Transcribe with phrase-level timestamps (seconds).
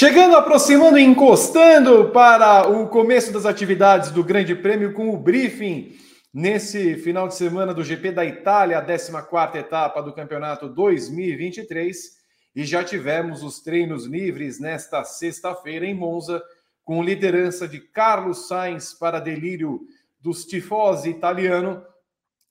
[0.00, 5.94] Chegando, aproximando e encostando para o começo das atividades do Grande Prêmio com o briefing
[6.32, 12.16] nesse final de semana do GP da Itália, a 14 etapa do campeonato 2023.
[12.56, 16.42] E já tivemos os treinos livres nesta sexta-feira em Monza,
[16.82, 19.82] com liderança de Carlos Sainz para delírio
[20.18, 21.84] dos tifosi italiano,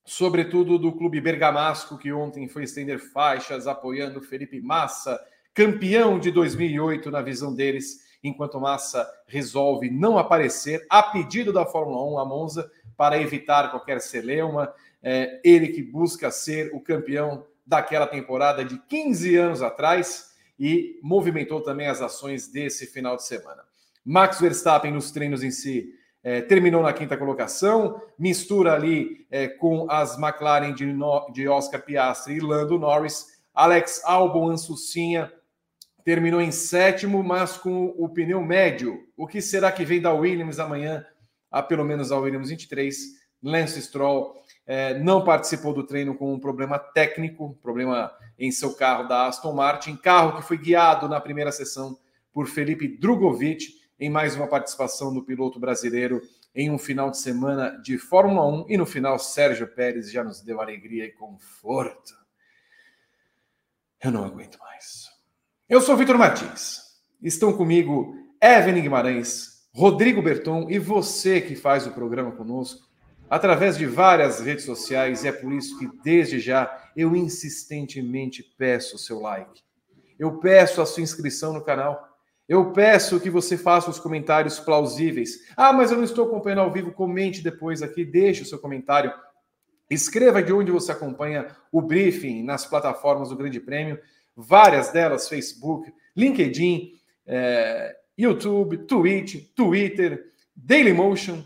[0.06, 5.20] sobretudo do clube bergamasco, que ontem foi estender faixas apoiando Felipe Massa
[5.60, 12.02] campeão de 2008 na visão deles, enquanto Massa resolve não aparecer a pedido da Fórmula
[12.14, 14.74] 1 a Monza para evitar qualquer celeuma.
[15.04, 21.60] É, ele que busca ser o campeão daquela temporada de 15 anos atrás e movimentou
[21.60, 23.62] também as ações desse final de semana.
[24.06, 29.92] Max Verstappen nos treinos em si é, terminou na quinta colocação, mistura ali é, com
[29.92, 35.30] as McLaren de, no, de Oscar Piastri e Lando Norris, Alex Albon Ansucinha
[36.04, 39.08] terminou em sétimo, mas com o pneu médio.
[39.16, 41.06] O que será que vem da Williams amanhã?
[41.52, 43.20] A pelo menos a Williams 23.
[43.42, 49.08] Lance Stroll é, não participou do treino com um problema técnico, problema em seu carro
[49.08, 51.98] da Aston Martin, carro que foi guiado na primeira sessão
[52.32, 56.22] por Felipe Drogovic, em mais uma participação do piloto brasileiro
[56.54, 58.66] em um final de semana de Fórmula 1.
[58.70, 62.14] E no final, Sérgio Pérez já nos deu alegria e conforto.
[64.02, 65.09] Eu não aguento mais.
[65.70, 66.82] Eu sou Vitor Martins.
[67.22, 72.88] Estão comigo Evelyn Guimarães, Rodrigo Berton e você que faz o programa conosco
[73.30, 75.24] através de várias redes sociais.
[75.24, 79.62] E é por isso que, desde já, eu insistentemente peço o seu like.
[80.18, 82.04] Eu peço a sua inscrição no canal.
[82.48, 85.38] Eu peço que você faça os comentários plausíveis.
[85.56, 86.92] Ah, mas eu não estou acompanhando ao vivo.
[86.92, 89.14] Comente depois aqui, deixe o seu comentário.
[89.88, 94.00] Escreva de onde você acompanha o briefing nas plataformas do Grande Prêmio
[94.42, 96.94] várias delas, Facebook, LinkedIn,
[97.26, 101.44] é, YouTube, Twitch, Twitter, Dailymotion,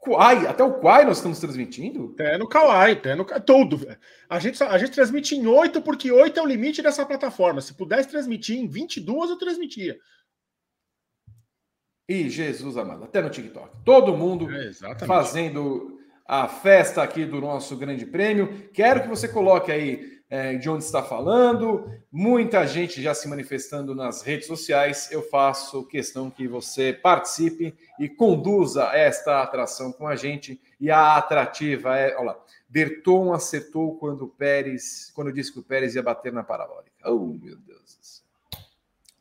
[0.00, 2.10] Quai, até o Quai nós estamos transmitindo?
[2.14, 3.86] Até no Kawaii, até no todo.
[4.28, 7.60] A gente, a gente transmite em 8, porque 8 é o limite dessa plataforma.
[7.60, 9.96] Se pudesse transmitir em 22, eu transmitia.
[12.08, 13.78] E Jesus amado, até no TikTok.
[13.84, 14.72] Todo mundo é,
[15.06, 18.70] fazendo a festa aqui do nosso grande prêmio.
[18.72, 23.94] Quero que você coloque aí é, de onde está falando, muita gente já se manifestando
[23.94, 25.12] nas redes sociais.
[25.12, 30.58] Eu faço questão que você participe e conduza esta atração com a gente.
[30.80, 35.96] E a atrativa é, olha lá, Berton acertou quando Pérez, quando disse que o Pérez
[35.96, 36.90] ia bater na parabólica.
[37.04, 38.24] Oh, meu Deus do céu.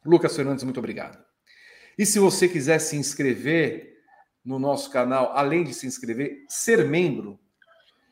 [0.05, 1.21] Lucas Fernandes, muito obrigado.
[1.97, 3.97] E se você quiser se inscrever
[4.45, 7.37] no nosso canal, além de se inscrever, ser membro,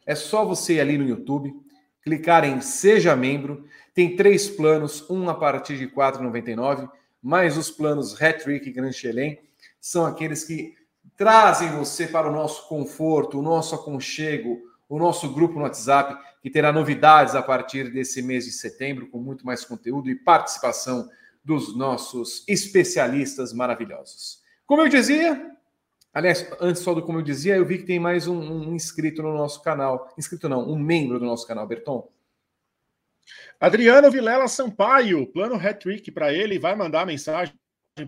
[0.06, 1.69] é só você ir ali no YouTube
[2.10, 3.66] clicar em Seja Membro.
[3.94, 6.90] Tem três planos, um a partir de R$ 4,99,
[7.22, 9.40] mais os planos Hattrick e Grand Chelem.
[9.80, 10.74] São aqueles que
[11.16, 16.50] trazem você para o nosso conforto, o nosso aconchego, o nosso grupo no WhatsApp, que
[16.50, 21.08] terá novidades a partir desse mês de setembro, com muito mais conteúdo e participação
[21.44, 24.42] dos nossos especialistas maravilhosos.
[24.66, 25.52] Como eu dizia,
[26.20, 29.24] Aliás, antes só do como eu dizia, eu vi que tem mais um, um inscrito
[29.24, 30.14] no nosso canal.
[30.18, 32.12] Inscrito não, um membro do nosso canal, Berton.
[33.58, 37.58] Adriano Vilela Sampaio, plano hat-trick para ele, vai mandar mensagem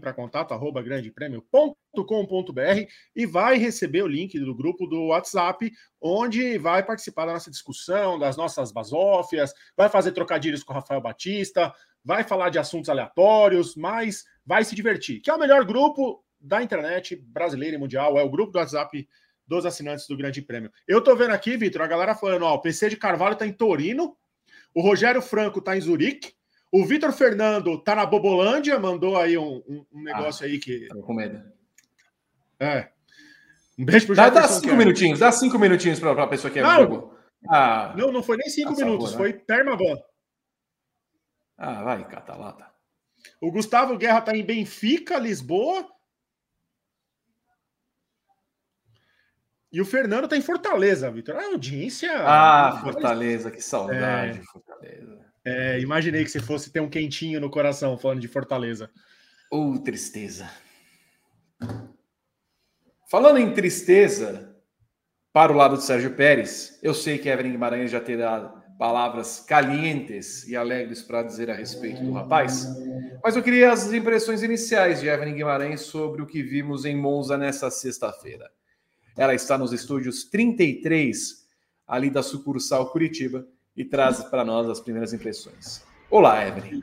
[0.02, 6.86] para contato arroba grandepremio.com.br e vai receber o link do grupo do WhatsApp, onde vai
[6.86, 11.74] participar da nossa discussão, das nossas basófias, vai fazer trocadilhos com o Rafael Batista,
[12.04, 15.22] vai falar de assuntos aleatórios, mas vai se divertir.
[15.22, 19.08] Que é o melhor grupo da internet brasileira e mundial, é o grupo do WhatsApp
[19.46, 20.72] dos assinantes do Grande Prêmio.
[20.88, 23.52] Eu tô vendo aqui, Vitor, a galera falando, ó, o PC de Carvalho tá em
[23.52, 24.16] Torino,
[24.74, 26.34] o Rogério Franco tá em Zurique,
[26.72, 30.88] o Vitor Fernando tá na Bobolândia, mandou aí um, um, um negócio ah, aí que...
[30.88, 31.44] Tô com medo.
[32.60, 32.90] É.
[33.78, 36.62] Um beijo pro Dá, dá cinco minutinhos, dá cinco minutinhos pra, pra pessoa que é
[36.62, 37.12] não,
[37.50, 39.40] ah, não, não foi nem cinco minutos, favor, né?
[39.48, 39.84] foi.
[41.58, 42.72] Ah, vai, catalata.
[43.40, 45.88] O Gustavo Guerra tá em Benfica, Lisboa,
[49.72, 51.36] E o Fernando tá em Fortaleza, Vitor.
[51.36, 52.12] A audiência.
[52.14, 55.26] Ah, Fortaleza, que saudade, é, Fortaleza.
[55.46, 58.90] É, imaginei que você fosse ter um quentinho no coração falando de Fortaleza.
[59.50, 60.50] Ou oh, tristeza.
[63.10, 64.56] Falando em tristeza,
[65.34, 70.48] para o lado de Sérgio Pérez, eu sei que Evelyn Guimarães já terá palavras calientes
[70.48, 72.66] e alegres para dizer a respeito do rapaz,
[73.24, 77.38] mas eu queria as impressões iniciais de Evelyn Guimarães sobre o que vimos em Monza
[77.38, 78.50] nessa sexta-feira.
[79.18, 81.46] Ela está nos estúdios 33,
[81.88, 85.82] ali da sucursal Curitiba, e traz para nós as primeiras impressões.
[86.10, 86.82] Olá, Evelyn.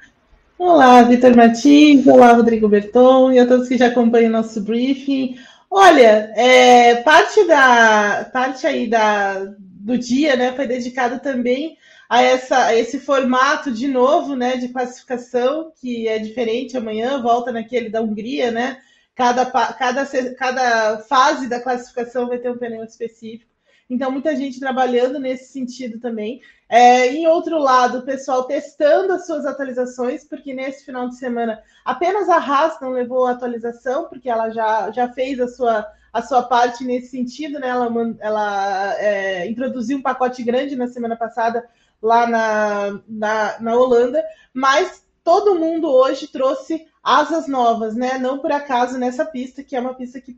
[0.59, 5.37] Olá, Vitor Martins, olá, Rodrigo Berton e a todos que já acompanham o nosso briefing.
[5.71, 11.77] Olha, é, parte da parte aí da, do dia, né, foi dedicado também
[12.09, 16.77] a, essa, a esse formato de novo, né, de classificação que é diferente.
[16.77, 18.79] Amanhã volta naquele da Hungria, né?
[19.19, 20.07] Cada, cada,
[20.37, 23.51] cada fase da classificação vai ter um pneu específico.
[23.91, 26.41] Então, muita gente trabalhando nesse sentido também.
[26.69, 31.61] É, em outro lado, o pessoal testando as suas atualizações, porque nesse final de semana
[31.85, 36.23] apenas a Haas não levou a atualização, porque ela já, já fez a sua, a
[36.23, 37.71] sua parte nesse sentido, né?
[37.71, 41.69] Ela, ela é, introduziu um pacote grande na semana passada
[42.01, 44.23] lá na, na, na Holanda,
[44.55, 48.19] mas todo mundo hoje trouxe asas novas, né?
[48.19, 50.37] Não por acaso nessa pista, que é uma pista que,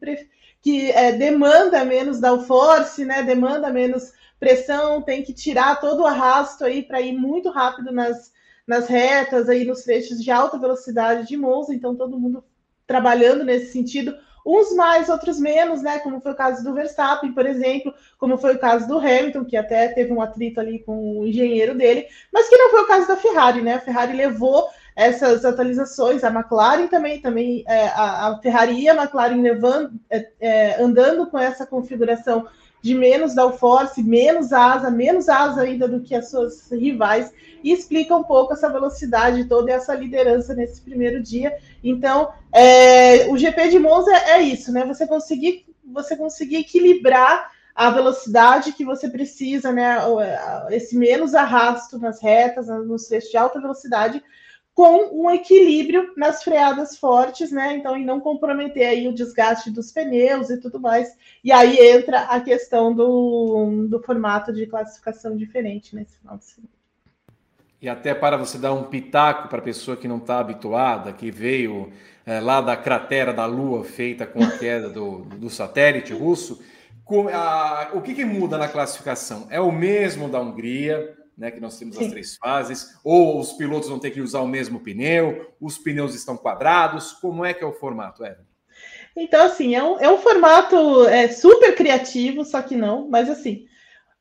[0.60, 3.22] que é, demanda menos downforce, né?
[3.22, 8.32] Demanda menos pressão, tem que tirar todo o arrasto aí para ir muito rápido nas,
[8.66, 12.42] nas retas, aí nos trechos de alta velocidade de Monza, então todo mundo
[12.86, 15.98] trabalhando nesse sentido, uns mais, outros menos, né?
[15.98, 19.56] Como foi o caso do Verstappen, por exemplo, como foi o caso do Hamilton, que
[19.56, 23.06] até teve um atrito ali com o engenheiro dele, mas que não foi o caso
[23.06, 23.74] da Ferrari, né?
[23.74, 24.68] A Ferrari levou
[25.00, 30.28] essas atualizações, a McLaren também, também é, a, a Ferrari e a McLaren levando, é,
[30.38, 32.46] é, andando com essa configuração
[32.82, 37.32] de menos downforce, menos asa, menos asa ainda do que as suas rivais,
[37.64, 41.56] e explica um pouco essa velocidade toda e essa liderança nesse primeiro dia.
[41.82, 44.84] Então, é, o GP de Monza é isso, né?
[44.84, 49.96] Você conseguir, você conseguir equilibrar a velocidade que você precisa, né?
[50.70, 54.22] Esse menos arrasto nas retas, nos trechos de alta velocidade,
[54.80, 57.76] com um equilíbrio nas freadas fortes, né?
[57.76, 61.14] Então, em não comprometer aí o desgaste dos pneus e tudo mais.
[61.44, 66.72] E aí entra a questão do, do formato de classificação diferente nesse final de semana.
[67.82, 71.30] E até para você dar um pitaco para a pessoa que não está habituada, que
[71.30, 71.92] veio
[72.24, 76.58] é, lá da cratera da Lua feita com a queda do, do satélite russo,
[77.04, 79.46] com, a, o que, que muda na classificação?
[79.50, 83.88] É o mesmo da Hungria, né, que nós temos as três fases, ou os pilotos
[83.88, 87.66] vão ter que usar o mesmo pneu, os pneus estão quadrados, como é que é
[87.66, 88.44] o formato, Evan?
[89.16, 93.66] Então, assim, é um, é um formato é, super criativo, só que não, mas assim,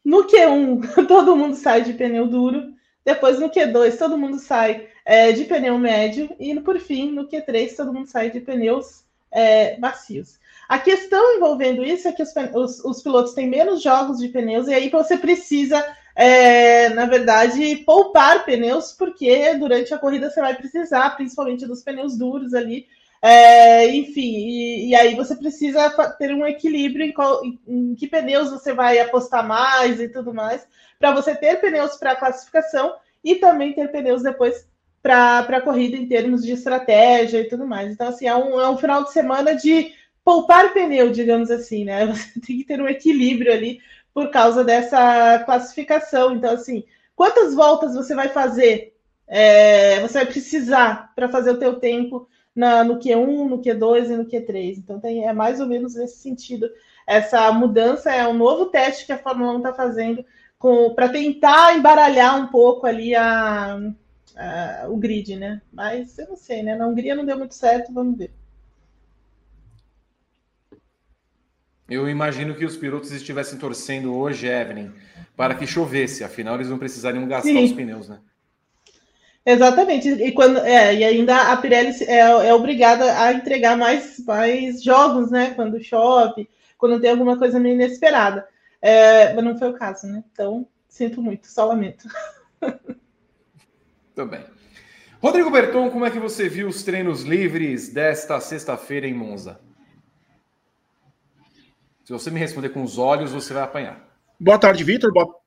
[0.03, 2.73] no Q1 todo mundo sai de pneu duro,
[3.05, 7.75] depois no Q2 todo mundo sai é, de pneu médio, e por fim, no Q3
[7.75, 10.39] todo mundo sai de pneus é, macios.
[10.67, 14.67] A questão envolvendo isso é que os, os, os, pilotos têm menos jogos de pneus,
[14.67, 15.83] e aí você precisa
[16.15, 22.17] é, na verdade, poupar pneus, porque durante a corrida você vai precisar, principalmente dos pneus
[22.17, 22.87] duros ali.
[23.21, 28.07] É, enfim, e, e, aí você precisa ter um equilíbrio em, qual, em, em que
[28.07, 30.65] pneus você vai apostar mais e tudo mais,
[30.97, 34.65] para você ter pneus para classificação e também ter pneus depois
[35.01, 37.91] para a corrida em termos de estratégia e tudo mais.
[37.91, 42.05] Então, assim, é um, é um final de semana de poupar pneu, digamos assim, né?
[42.07, 43.79] Você tem que ter um equilíbrio ali
[44.13, 46.33] por causa dessa classificação.
[46.33, 46.83] Então, assim,
[47.15, 48.95] quantas voltas você vai fazer?
[49.27, 54.17] É, você vai precisar para fazer o teu tempo na, no Q1, no Q2 e
[54.17, 54.77] no Q3.
[54.77, 56.69] Então, tem, é mais ou menos nesse sentido.
[57.05, 60.25] Essa mudança é um novo teste que a Fórmula 1 está fazendo
[60.95, 63.79] para tentar embaralhar um pouco ali a,
[64.35, 65.61] a, o grid, né?
[65.71, 66.75] Mas eu não sei, né?
[66.75, 68.31] Na Hungria não deu muito certo, vamos ver.
[71.89, 74.91] Eu imagino que os pilotos estivessem torcendo hoje, Evelyn,
[75.35, 77.65] para que chovesse, afinal eles não precisariam gastar Sim.
[77.65, 78.19] os pneus, né?
[79.45, 80.09] Exatamente.
[80.09, 85.31] E, quando, é, e ainda a Pirelli é, é, obrigada a entregar mais, mais jogos,
[85.31, 85.53] né?
[85.55, 88.47] Quando chove, quando tem alguma coisa meio inesperada.
[88.81, 90.23] É, mas não foi o caso, né?
[90.31, 92.07] Então, sinto muito, só lamento.
[94.13, 94.43] Também.
[95.21, 99.59] Rodrigo Berton, como é que você viu os treinos livres desta sexta-feira em Monza?
[102.09, 104.03] Se você me responder com os olhos, você vai apanhar.
[104.39, 105.13] Boa tarde, Vitor.
[105.13, 105.39] Boa...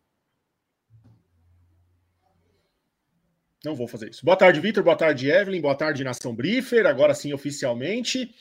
[3.64, 4.24] Não vou fazer isso.
[4.24, 4.84] Boa tarde, Vitor.
[4.84, 5.60] Boa tarde, Evelyn.
[5.60, 6.86] Boa tarde, Nação Briefer.
[6.86, 8.32] Agora sim, oficialmente.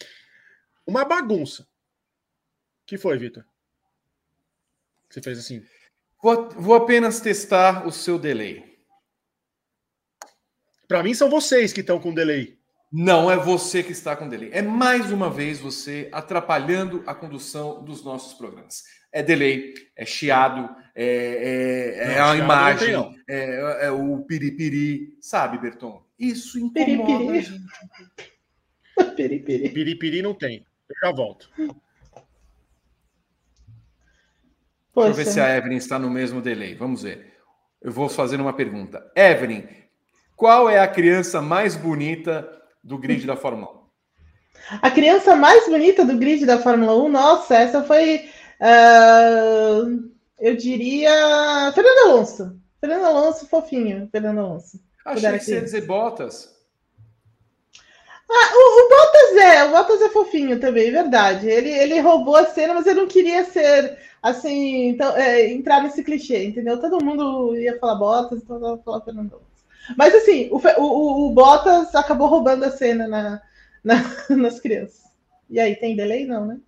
[0.85, 1.63] Uma bagunça.
[1.63, 1.65] O
[2.85, 3.43] que foi, Vitor?
[5.09, 5.65] Você fez assim.
[6.21, 8.77] Vou, vou apenas testar o seu delay.
[10.87, 12.60] Para mim, são vocês que estão com delay.
[12.91, 14.49] Não é você que está com delay.
[14.51, 18.83] É mais uma vez você atrapalhando a condução dos nossos programas.
[19.13, 24.19] É delay, é chiado, é, é, é não, a imagem, não tem, é, é, o
[24.23, 26.03] piripiri, sabe, Berton?
[26.19, 27.37] Isso incomoda piripiri.
[27.37, 27.71] a gente.
[29.15, 29.69] piripiri.
[29.69, 30.65] piripiri não tem.
[30.89, 31.49] Eu já volto.
[34.93, 35.07] Poxa.
[35.07, 36.75] Deixa eu ver se a Evelyn está no mesmo delay.
[36.75, 37.37] Vamos ver.
[37.81, 39.09] Eu vou fazer uma pergunta.
[39.15, 39.63] Evelyn,
[40.41, 43.81] Qual é a criança mais bonita do grid da Fórmula 1?
[44.81, 47.09] A criança mais bonita do grid da Fórmula 1?
[47.09, 48.29] Nossa, essa foi.
[48.59, 51.71] Uh, eu diria.
[51.73, 52.61] Fernando Alonso.
[52.79, 54.07] Fernando Alonso, fofinho.
[54.11, 54.79] Fernando Alonso.
[55.05, 56.55] Achei que você ia dizer Bottas.
[58.29, 61.49] Ah, o, o, Bottas é, o Bottas é fofinho também, é verdade.
[61.49, 66.03] Ele, ele roubou a cena, mas eu não queria ser assim, então, é, entrar nesse
[66.03, 66.79] clichê, entendeu?
[66.79, 69.50] Todo mundo ia falar Bottas, então eu ia falar Fernando Alonso.
[69.97, 73.41] Mas assim, o, o, o, Bottas acabou roubando a cena na,
[73.83, 75.01] na, nas crianças.
[75.49, 76.25] E aí, tem delay?
[76.25, 76.59] Não, né?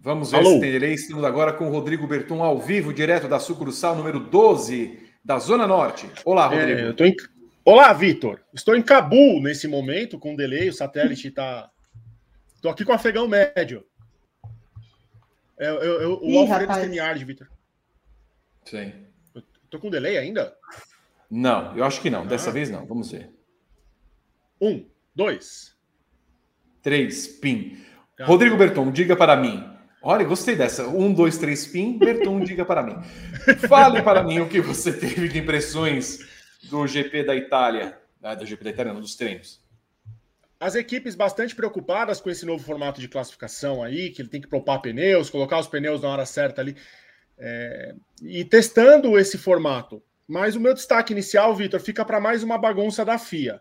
[0.00, 0.54] Vamos ver Alô.
[0.54, 0.94] se tem delay.
[0.94, 5.66] Estamos agora com o Rodrigo Berton ao vivo, direto da sucursal número 12 da Zona
[5.66, 6.08] Norte.
[6.24, 6.80] Olá, é, Rodrigo.
[6.80, 7.14] É, eu tô em...
[7.64, 8.40] Olá, Vitor.
[8.52, 11.70] Estou em Cabul nesse momento, com delay, o satélite está.
[12.56, 13.84] Estou aqui com o afegão médio.
[15.58, 17.48] É, eu, eu, o Alfredo StreamYard, Vitor.
[18.64, 18.92] Sim.
[19.64, 20.56] Estou com delay ainda?
[21.34, 22.26] Não, eu acho que não.
[22.26, 22.52] Dessa ah.
[22.52, 22.84] vez não.
[22.84, 23.30] Vamos ver.
[24.60, 25.74] Um, dois.
[26.82, 27.78] Três, pin.
[28.18, 28.26] Tá.
[28.26, 29.66] Rodrigo Berton, diga para mim.
[30.02, 30.86] Olha, gostei dessa.
[30.86, 31.96] Um, dois, três, pin.
[31.96, 32.96] Berton, diga para mim.
[33.66, 36.18] Fale para mim o que você teve de impressões
[36.64, 37.98] do GP da Itália.
[38.22, 39.58] Ah, do GP da Itália, não, dos treinos.
[40.60, 44.48] As equipes bastante preocupadas com esse novo formato de classificação aí, que ele tem que
[44.48, 46.76] propar pneus, colocar os pneus na hora certa ali.
[47.38, 50.02] É, e testando esse formato.
[50.32, 53.60] Mas o meu destaque inicial, Vitor, fica para mais uma bagunça da FIA.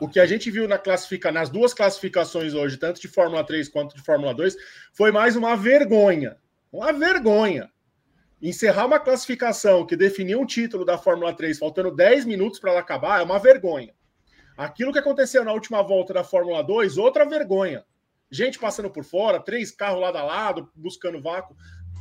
[0.00, 3.68] O que a gente viu na classifica, nas duas classificações hoje, tanto de Fórmula 3
[3.68, 4.56] quanto de Fórmula 2,
[4.94, 6.38] foi mais uma vergonha.
[6.72, 7.70] Uma vergonha.
[8.40, 12.80] Encerrar uma classificação que definiu um título da Fórmula 3 faltando 10 minutos para ela
[12.80, 13.92] acabar é uma vergonha.
[14.56, 17.84] Aquilo que aconteceu na última volta da Fórmula 2, outra vergonha.
[18.30, 21.54] Gente passando por fora, três carros lado a lado, buscando vácuo.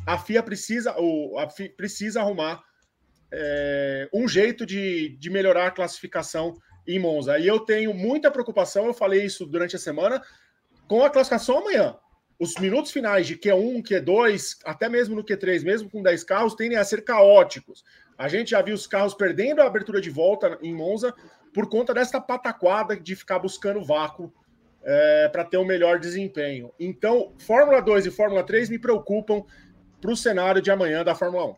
[0.07, 0.95] A FIA precisa,
[1.37, 2.68] a FIA precisa arrumar
[3.31, 6.53] é, um jeito de, de melhorar a classificação
[6.87, 7.37] em Monza.
[7.37, 10.21] E eu tenho muita preocupação, eu falei isso durante a semana,
[10.87, 11.95] com a classificação amanhã.
[12.39, 16.77] Os minutos finais de Q1, Q2, até mesmo no Q3, mesmo com 10 carros, tendem
[16.77, 17.83] a ser caóticos.
[18.17, 21.13] A gente já viu os carros perdendo a abertura de volta em Monza
[21.53, 24.33] por conta desta pataquada de ficar buscando vácuo
[24.83, 26.71] é, para ter um melhor desempenho.
[26.79, 29.43] Então, Fórmula 2 e Fórmula 3 me preocupam
[29.99, 31.55] para o cenário de amanhã da Fórmula 1.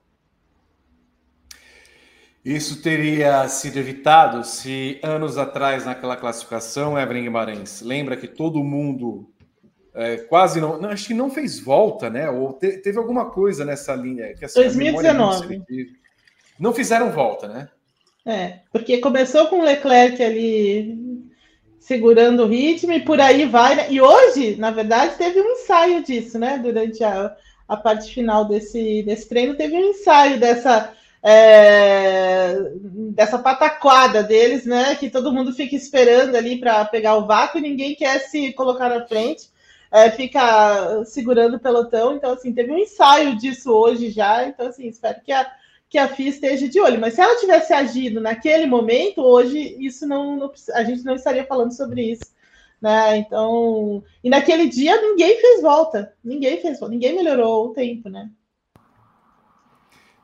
[2.43, 9.31] Isso teria sido evitado se anos atrás, naquela classificação, Evelyn Guimarães, lembra que todo mundo
[9.93, 12.29] é, quase não, não, acho que não fez volta, né?
[12.29, 14.33] Ou te, teve alguma coisa nessa linha.
[14.33, 15.63] Que, assim, 2019.
[16.60, 17.69] Não fizeram volta, né?
[18.25, 20.98] É, porque começou com o Leclerc ali
[21.79, 23.75] segurando o ritmo e por aí vai.
[23.75, 23.88] Né?
[23.91, 26.57] E hoje, na verdade, teve um ensaio disso, né?
[26.57, 27.36] Durante a,
[27.67, 30.93] a parte final desse, desse treino, teve um ensaio dessa
[31.24, 32.56] é,
[33.13, 34.96] dessa pataquada deles, né?
[34.96, 38.90] Que todo mundo fica esperando ali para pegar o vácuo e ninguém quer se colocar
[38.90, 39.50] na frente,
[39.92, 42.16] é, fica segurando o pelotão.
[42.16, 44.46] Então, assim, teve um ensaio disso hoje já.
[44.46, 45.51] Então, assim, espero que a,
[45.90, 47.00] que a FIA esteja de olho.
[47.00, 51.46] Mas se ela tivesse agido naquele momento, hoje isso não, não a gente não estaria
[51.46, 52.32] falando sobre isso.
[52.82, 53.18] Né?
[53.18, 58.28] Então, e naquele dia ninguém fez volta, ninguém fez ninguém melhorou o tempo, né?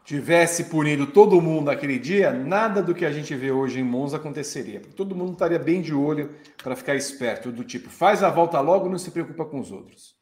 [0.08, 4.16] Tivesse punido todo mundo naquele dia, nada do que a gente vê hoje em Monza
[4.16, 4.82] aconteceria.
[4.96, 6.34] Todo mundo estaria bem de olho
[6.64, 10.16] para ficar esperto, do tipo, faz a volta logo, não se preocupa com os outros.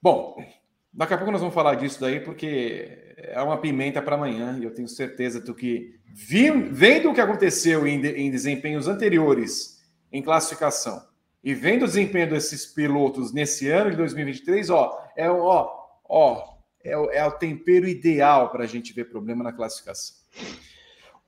[0.00, 0.42] Bom,
[0.90, 4.64] daqui a pouco nós vamos falar disso daí, porque é uma pimenta para amanhã, e
[4.64, 10.98] eu tenho certeza do que, vendo o que aconteceu em, em desempenhos anteriores em classificação,
[11.44, 15.68] e vendo o desempenho desses pilotos nesse ano de 2023, ó, é ó,
[16.08, 16.57] ó,
[16.88, 20.16] é, o, é o tempero ideal para a gente ver problema na classificação.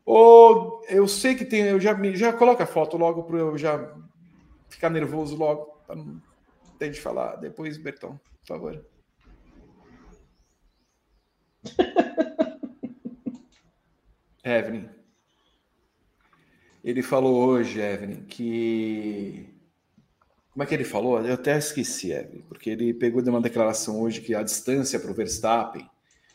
[0.05, 3.95] Ou eu sei que tem, eu já já coloca a foto logo para eu já
[4.69, 6.21] ficar nervoso logo para não
[6.79, 8.85] de falar depois, Bertão, por favor.
[14.43, 14.89] Evelyn.
[16.83, 19.60] Ele falou hoje, Evelyn, que
[20.53, 21.21] como é que ele falou?
[21.21, 25.11] Eu até esqueci, Evelyn, porque ele pegou de uma declaração hoje que a distância para
[25.11, 25.89] o Verstappen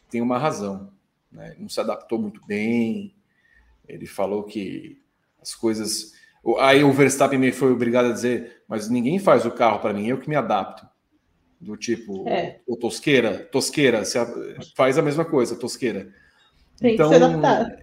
[0.09, 0.89] tem uma razão.
[1.31, 1.51] Né?
[1.51, 3.13] Ele não se adaptou muito bem.
[3.87, 5.01] Ele falou que
[5.41, 6.13] as coisas.
[6.59, 10.07] Aí o Verstappen me foi obrigado a dizer: mas ninguém faz o carro para mim,
[10.07, 10.87] eu que me adapto.
[11.59, 12.59] Do tipo, é.
[12.67, 14.03] o Tosqueira, Tosqueira,
[14.75, 16.13] faz a mesma coisa, Tosqueira.
[16.77, 17.79] Tem então, que se adaptar.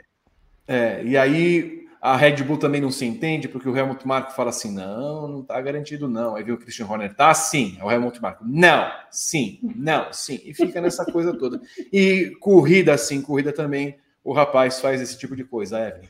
[0.69, 4.51] É, e aí a Red Bull também não se entende, porque o Helmut Marko fala
[4.51, 6.35] assim: não, não está garantido, não.
[6.35, 7.77] Aí viu o Christian Horner, tá sim.
[7.79, 10.41] É o Helmut Marko, não, sim, não, sim.
[10.45, 11.61] E fica nessa coisa toda.
[11.93, 16.09] E corrida, sim, corrida também, o rapaz faz esse tipo de coisa, Evelyn.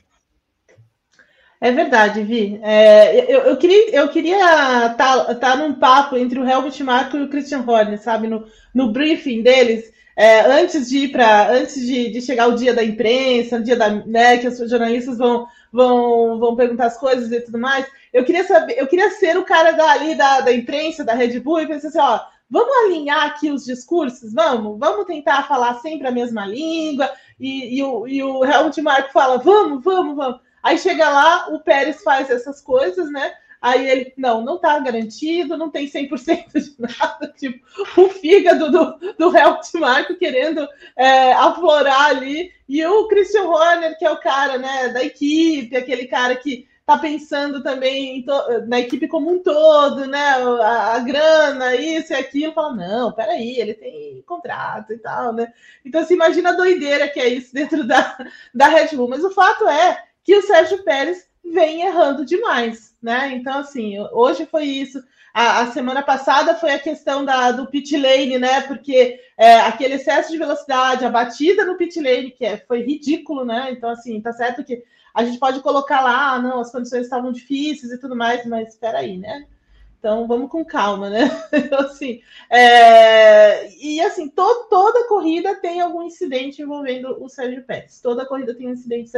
[1.61, 2.59] É verdade, Vi.
[2.63, 7.23] É, eu, eu, queria eu queria tá, tá num papo entre o Helmut Marko e
[7.23, 8.29] o Christian Horner, sabe?
[8.29, 12.75] No, no briefing deles, é, antes de ir para antes de, de, chegar o dia
[12.75, 17.33] da imprensa, o dia da, né, que os jornalistas vão, vão, vão perguntar as coisas
[17.33, 17.87] e tudo mais.
[18.13, 21.63] Eu queria saber, eu queria ser o cara dali da, da imprensa, da Red Bull,
[21.63, 26.13] e pensar assim, ó, vamos alinhar aqui os discursos, vamos, vamos tentar falar sempre a
[26.13, 27.11] mesma língua,
[27.41, 30.41] e, e, o, e o Helmut Marko fala, vamos, vamos, vamos.
[30.63, 33.33] Aí chega lá, o Pérez faz essas coisas, né?
[33.63, 37.33] Aí ele, não, não está garantido, não tem 100% de nada.
[37.39, 37.65] Tipo,
[37.97, 40.67] o fígado do, do Helmut Marko querendo
[40.97, 42.51] é, aflorar ali.
[42.69, 46.99] E o Christian Horner, que é o cara né, da equipe, aquele cara que está
[46.99, 48.25] pensando também
[48.67, 50.19] na equipe como um todo, né?
[50.21, 55.53] A, a, grana, isso e aquilo, fala, não, peraí, ele tem contrato e tal, né?
[55.85, 58.17] Então, se imagina a doideira que é isso dentro da,
[58.53, 59.09] da Red Bull.
[59.09, 63.33] Mas o fato é que o Sérgio Pérez vem errando demais, né?
[63.35, 65.03] Então, assim, hoje foi isso.
[65.35, 68.61] A, a semana passada foi a questão da, do pit lane, né?
[68.63, 73.45] Porque é, aquele excesso de velocidade, a batida no pit lane, que é, foi ridículo,
[73.45, 73.71] né?
[73.73, 74.83] Então, assim, tá certo que
[75.15, 78.69] a gente pode colocar lá, ah, não, as condições estavam difíceis e tudo mais, mas
[78.69, 79.47] espera aí, né?
[80.03, 81.31] Então vamos com calma, né?
[81.53, 83.69] Então, assim, é...
[83.77, 88.01] e assim, to toda corrida tem algum incidente envolvendo o Sérgio Pérez.
[88.01, 89.13] Toda corrida tem um incidente.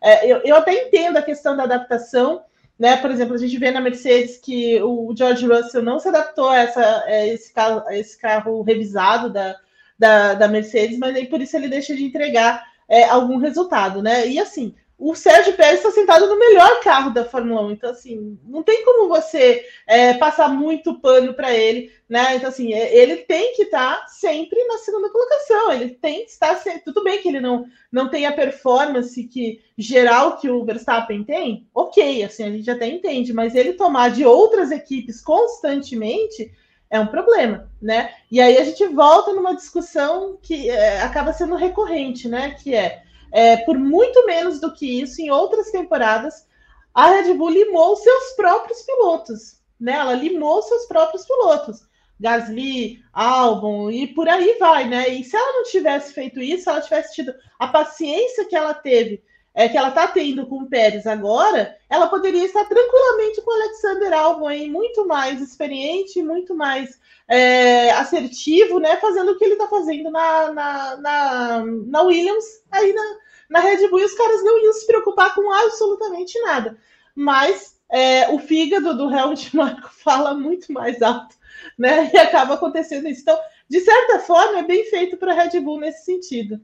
[0.00, 2.44] É, eu, eu até entendo a questão da adaptação,
[2.78, 2.96] né?
[2.96, 6.58] Por exemplo, a gente vê na Mercedes que o George Russell não se adaptou a,
[6.58, 9.56] essa, a esse, carro, a esse carro revisado da,
[9.98, 14.28] da, da Mercedes, mas aí por isso ele deixa de entregar é, algum resultado, né?
[14.28, 17.70] E assim, o Sérgio Pérez está sentado no melhor carro da Fórmula 1.
[17.70, 22.34] Então, assim, não tem como você é, passar muito pano para ele, né?
[22.34, 25.72] Então, assim, é, ele tem que estar tá sempre na segunda colocação.
[25.72, 26.80] Ele tem que estar sempre...
[26.80, 31.68] Tudo bem que ele não, não tem a performance que geral que o Verstappen tem,
[31.72, 36.50] ok, assim, a gente até entende, mas ele tomar de outras equipes constantemente
[36.90, 38.14] é um problema, né?
[38.32, 42.56] E aí a gente volta numa discussão que é, acaba sendo recorrente, né?
[42.60, 46.46] Que é é, por muito menos do que isso, em outras temporadas,
[46.94, 49.60] a Red Bull limou seus próprios pilotos.
[49.80, 49.92] Né?
[49.92, 51.88] Ela limou seus próprios pilotos.
[52.20, 55.08] Gasly, Albon e por aí vai, né?
[55.08, 59.22] E se ela não tivesse feito isso, ela tivesse tido a paciência que ela teve,
[59.54, 63.54] é, que ela está tendo com o Pérez agora, ela poderia estar tranquilamente com o
[63.54, 68.96] Alexander Albon muito mais experiente, muito mais é, assertivo, né?
[68.98, 73.16] Fazendo o que ele está fazendo na, na, na, na, Williams, aí na,
[73.50, 76.78] na Red Bull, e os caras não iam se preocupar com absolutamente nada.
[77.14, 81.34] Mas é, o fígado do Helmut Marko fala muito mais alto,
[81.76, 82.10] né?
[82.12, 83.22] E acaba acontecendo isso.
[83.22, 86.60] Então, de certa forma, é bem feito para a Red Bull nesse sentido.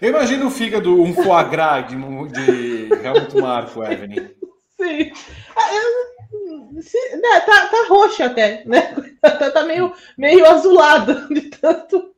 [0.00, 4.28] Eu imagino o fígado, um foie gras de, de Helmut Marko, Evelyn.
[4.76, 5.12] Sim.
[5.56, 8.94] Ah, eu, se, né, tá, tá roxo até, né?
[9.24, 12.12] Tá, tá meio, meio azulado de tanto.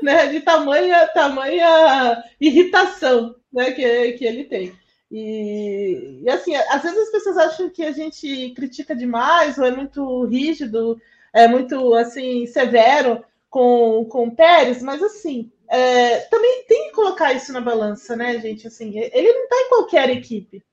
[0.00, 4.72] Né, de tamanha, tamanha irritação né, que, que ele tem.
[5.10, 9.72] E, e, assim, às vezes as pessoas acham que a gente critica demais, ou é
[9.72, 11.00] muito rígido,
[11.32, 17.32] é muito assim, severo com, com o Pérez, mas assim, é, também tem que colocar
[17.32, 18.66] isso na balança, né, gente?
[18.66, 20.64] Assim, ele não está em qualquer equipe.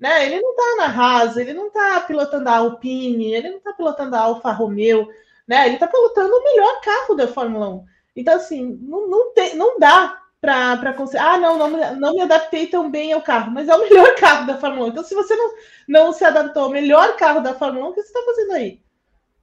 [0.00, 0.26] Né?
[0.26, 4.14] Ele não está na Haas, ele não está pilotando a Alpine, ele não está pilotando
[4.14, 5.08] a Alfa Romeo,
[5.46, 5.66] né?
[5.66, 7.84] Ele está pilotando o melhor carro da Fórmula 1.
[8.14, 11.18] Então, assim, não, não, tem, não dá para conseguir.
[11.22, 14.46] Ah, não, não, não me adaptei tão bem ao carro, mas é o melhor carro
[14.46, 14.90] da Fórmula 1.
[14.90, 15.54] Então, se você não,
[15.88, 18.80] não se adaptou ao melhor carro da Fórmula 1, o que você está fazendo aí?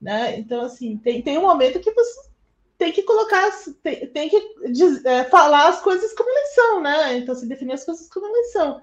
[0.02, 0.40] Né?
[0.40, 2.25] Então, assim, tem, tem um momento que você
[2.78, 3.50] tem que colocar,
[3.82, 4.38] tem, tem que
[5.06, 7.18] é, falar as coisas como elas são, né?
[7.18, 8.82] Então, se definir as coisas como elas são.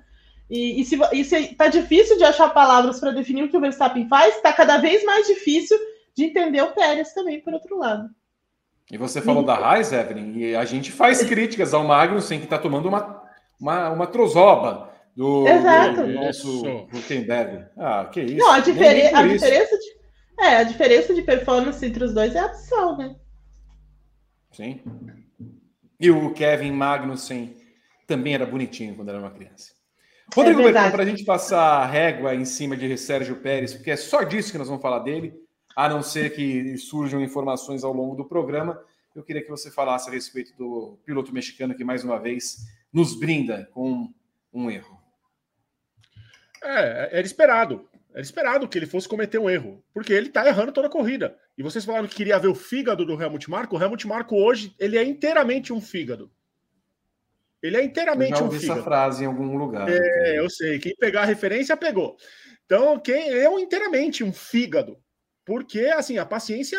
[0.50, 3.60] E, e, se, e se tá difícil de achar palavras para definir o que o
[3.60, 5.78] Verstappen faz, está cada vez mais difícil
[6.14, 8.08] de entender o Pérez também, por outro lado.
[8.90, 12.58] E você falou da Raiz, Evelyn, e a gente faz críticas ao Magnussen, que está
[12.58, 13.22] tomando uma,
[13.58, 17.66] uma, uma trozoba do, do, do nosso Huckenberg.
[17.78, 18.36] Ah, que isso.
[18.36, 22.40] Não, a, difere a diferença de, é, a diferença de performance entre os dois é
[22.40, 23.16] absurda, né?
[24.52, 24.80] Sim.
[25.98, 27.56] E o Kevin Magnussen
[28.06, 29.72] também era bonitinho quando era uma criança.
[30.34, 33.90] Rodrigo é Bertão, para a gente passar a régua em cima de Sérgio Pérez, porque
[33.90, 35.34] é só disso que nós vamos falar dele,
[35.76, 38.82] a não ser que surjam informações ao longo do programa,
[39.14, 43.18] eu queria que você falasse a respeito do piloto mexicano que, mais uma vez, nos
[43.18, 44.12] brinda com
[44.52, 44.98] um erro.
[46.62, 47.88] É, era esperado.
[48.12, 51.38] Era esperado que ele fosse cometer um erro, porque ele está errando toda a corrida.
[51.56, 53.76] E vocês falaram que queria ver o fígado do Helmut Marko.
[53.76, 56.30] O Helmut Marko hoje ele é inteiramente um fígado.
[57.62, 58.80] Ele é inteiramente eu já um ouvi fígado.
[58.80, 59.88] essa frase em algum lugar.
[59.88, 60.78] É, eu sei.
[60.78, 62.16] Quem pegar a referência pegou.
[62.66, 64.98] Então, quem é um, inteiramente um fígado.
[65.44, 66.78] Porque, assim, a paciência,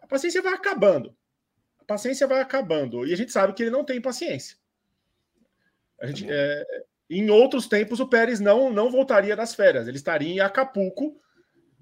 [0.00, 1.16] a paciência vai acabando.
[1.78, 3.06] A paciência vai acabando.
[3.06, 4.56] E a gente sabe que ele não tem paciência.
[6.00, 6.64] A gente, é,
[7.18, 9.88] em outros tempos, o Pérez não, não voltaria das férias.
[9.88, 11.20] Ele estaria em Acapulco,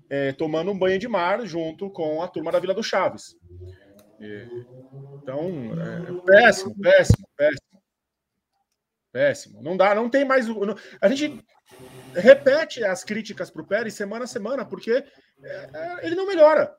[0.09, 3.37] é, tomando um banho de mar junto com a turma da Vila do Chaves.
[5.23, 7.69] então, é, péssimo, péssimo, péssimo.
[9.13, 9.63] Péssimo.
[9.63, 10.47] Não dá, não tem mais.
[10.47, 11.45] Não, a gente
[12.15, 16.75] repete as críticas para o Pérez semana a semana, porque é, é, ele não melhora.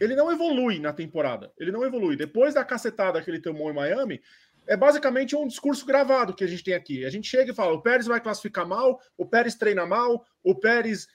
[0.00, 1.50] Ele não evolui na temporada.
[1.58, 2.16] Ele não evolui.
[2.16, 4.20] Depois da cacetada que ele tomou em Miami,
[4.66, 7.04] é basicamente um discurso gravado que a gente tem aqui.
[7.04, 10.54] A gente chega e fala: o Pérez vai classificar mal, o Pérez treina mal, o
[10.54, 11.06] Pérez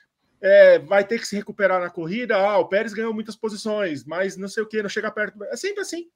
[0.41, 2.35] é, vai ter que se recuperar na corrida.
[2.35, 5.43] Ah, o Pérez ganhou muitas posições, mas não sei o que, não chega perto.
[5.45, 6.07] É sempre assim.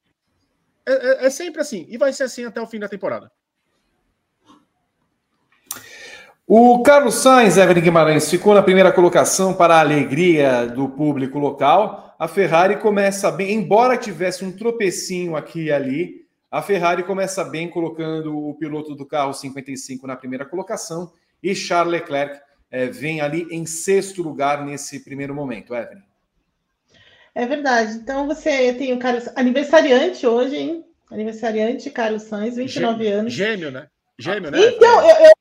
[0.85, 1.85] É, é, é sempre assim.
[1.89, 3.31] E vai ser assim até o fim da temporada.
[6.47, 12.15] O Carlos Sainz, Evelyn Guimarães, ficou na primeira colocação para a alegria do público local.
[12.19, 16.24] A Ferrari começa bem, embora tivesse um tropecinho aqui e ali,
[16.55, 21.11] a Ferrari começa bem colocando o piloto do carro 55 na primeira colocação
[21.43, 22.39] e Charles Leclerc
[22.71, 26.01] é, vem ali em sexto lugar nesse primeiro momento, Evelyn.
[27.35, 27.95] É verdade.
[27.95, 30.85] Então você tem o Carlos aniversariante hoje, hein?
[31.11, 33.33] Aniversariante Carlos Sainz, 29 Gêmeo, anos.
[33.33, 33.87] Gêmeo, né?
[34.17, 34.57] Gêmeo, né?
[34.57, 35.31] Então, eu, eu,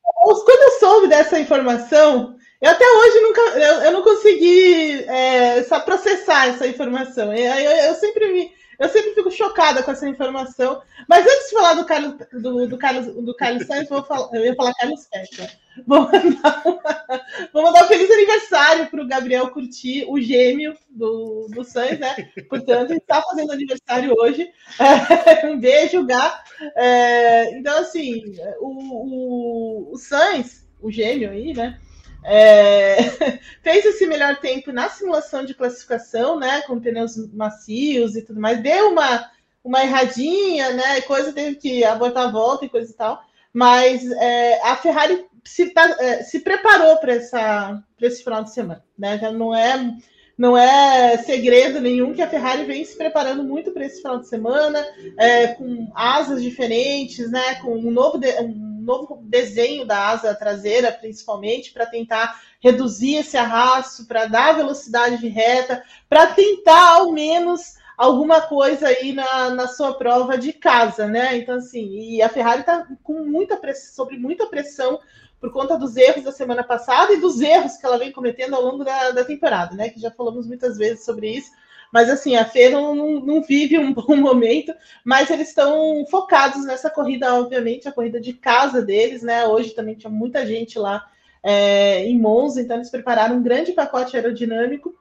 [0.45, 6.49] quando eu soube dessa informação, eu até hoje nunca, eu, eu não consegui é, processar
[6.49, 7.33] essa informação.
[7.33, 8.51] Eu, eu, eu, sempre me,
[8.85, 10.83] eu sempre fico chocada com essa informação.
[11.09, 14.45] Mas antes de falar do Carlos, do, do Carlos, do Carlos Sainz, vou falar, eu
[14.45, 15.59] ia falar Carlos Pérez.
[15.87, 16.63] Vou mandar,
[17.53, 22.15] vou mandar um feliz aniversário para o Gabriel Curti, o gêmeo do, do Sainz, né?
[22.49, 24.49] Portanto, ele está fazendo aniversário hoje.
[24.79, 26.45] É, um beijo, Gá.
[26.77, 31.81] É, então, assim, o, o, o Sainz, o gêmeo aí, né?
[32.25, 32.97] É,
[33.63, 36.63] fez esse melhor tempo na simulação de classificação, né?
[36.63, 38.63] Com pneus macios e tudo mais.
[38.63, 39.31] Deu uma,
[39.63, 41.01] uma erradinha, né?
[41.03, 43.23] Coisa teve que abortar a volta e coisa e tal.
[43.53, 49.19] Mas é, a Ferrari se, tá, é, se preparou para esse final de semana, né?
[49.19, 49.95] Já não é
[50.37, 54.29] não é segredo nenhum que a Ferrari vem se preparando muito para esse final de
[54.29, 54.85] semana,
[55.17, 57.55] é, com asas diferentes, né?
[57.57, 63.37] Com um novo, de, um novo desenho da asa traseira, principalmente, para tentar reduzir esse
[63.37, 69.69] arrasto, para dar velocidade de reta, para tentar ao menos alguma coisa aí na, na
[69.69, 71.37] sua prova de casa, né?
[71.37, 75.01] Então, assim, e a Ferrari está com muita pressão, sobre muita pressão
[75.41, 78.63] por conta dos erros da semana passada e dos erros que ela vem cometendo ao
[78.63, 79.91] longo da, da temporada, né?
[79.91, 81.51] Que já falamos muitas vezes sobre isso.
[81.95, 86.91] Mas assim, a Fê não, não, vive um bom momento, mas eles estão focados nessa
[86.91, 89.47] corrida, obviamente, a corrida de casa deles, né?
[89.47, 91.09] Hoje também tinha muita gente lá
[91.41, 94.93] é, em Monza, então eles prepararam um grande pacote aerodinâmico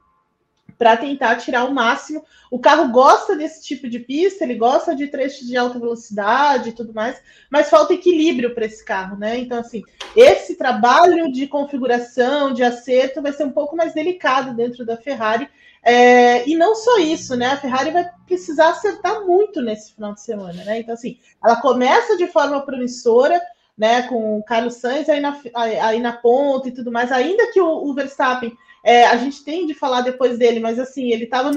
[0.78, 2.24] para tentar tirar o máximo.
[2.48, 6.72] O carro gosta desse tipo de pista, ele gosta de trechos de alta velocidade e
[6.72, 9.36] tudo mais, mas falta equilíbrio para esse carro, né?
[9.36, 9.82] Então, assim,
[10.14, 15.48] esse trabalho de configuração, de acerto, vai ser um pouco mais delicado dentro da Ferrari.
[15.84, 17.48] É, e não só isso, né?
[17.48, 20.78] A Ferrari vai precisar acertar muito nesse final de semana, né?
[20.78, 23.38] Então, assim, ela começa de forma promissora,
[23.76, 24.02] né?
[24.02, 27.68] Com o Carlos Sainz aí na, aí na ponta e tudo mais, ainda que o,
[27.68, 31.50] o Verstappen é, a gente tem de falar depois dele, mas assim, ele estava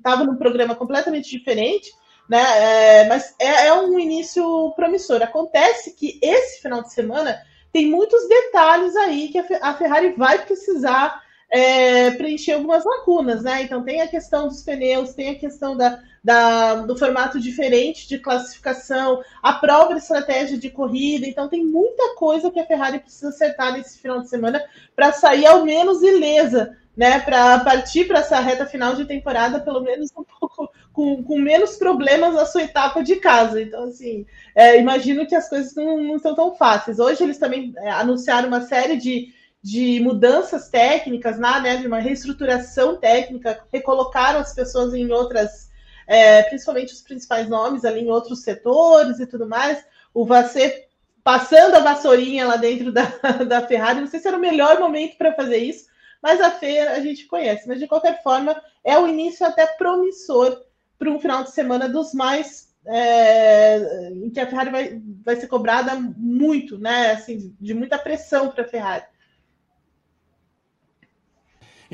[0.00, 1.92] tava num programa completamente diferente,
[2.28, 2.42] né?
[3.00, 5.22] É, mas é, é, um início promissor.
[5.22, 7.36] Acontece que esse final de semana
[7.72, 11.20] tem muitos detalhes aí que a Ferrari vai precisar
[11.52, 13.62] é, preencher algumas lacunas, né?
[13.62, 18.18] Então tem a questão dos pneus, tem a questão da, da, do formato diferente de
[18.18, 21.26] classificação, a própria estratégia de corrida.
[21.26, 24.64] Então tem muita coisa que a Ferrari precisa acertar nesse final de semana
[24.96, 27.20] para sair ao menos ilesa, né?
[27.20, 31.76] Para partir para essa reta final de temporada, pelo menos um pouco com, com menos
[31.76, 33.60] problemas na sua etapa de casa.
[33.60, 36.98] Então, assim, é, imagino que as coisas não, não são tão fáceis.
[36.98, 42.96] Hoje eles também é, anunciaram uma série de de mudanças técnicas, né, de uma reestruturação
[42.96, 45.70] técnica, recolocaram as pessoas em outras,
[46.06, 49.84] é, principalmente os principais nomes ali em outros setores e tudo mais.
[50.12, 50.88] O Vassê
[51.22, 53.04] passando a vassourinha lá dentro da,
[53.46, 55.86] da Ferrari, não sei se era o melhor momento para fazer isso,
[56.20, 57.68] mas a feira a gente conhece.
[57.68, 60.60] Mas de qualquer forma, é o início até promissor
[60.98, 65.46] para um final de semana dos mais é, em que a Ferrari vai, vai ser
[65.46, 67.12] cobrada muito, né?
[67.12, 69.04] Assim, de muita pressão para a Ferrari.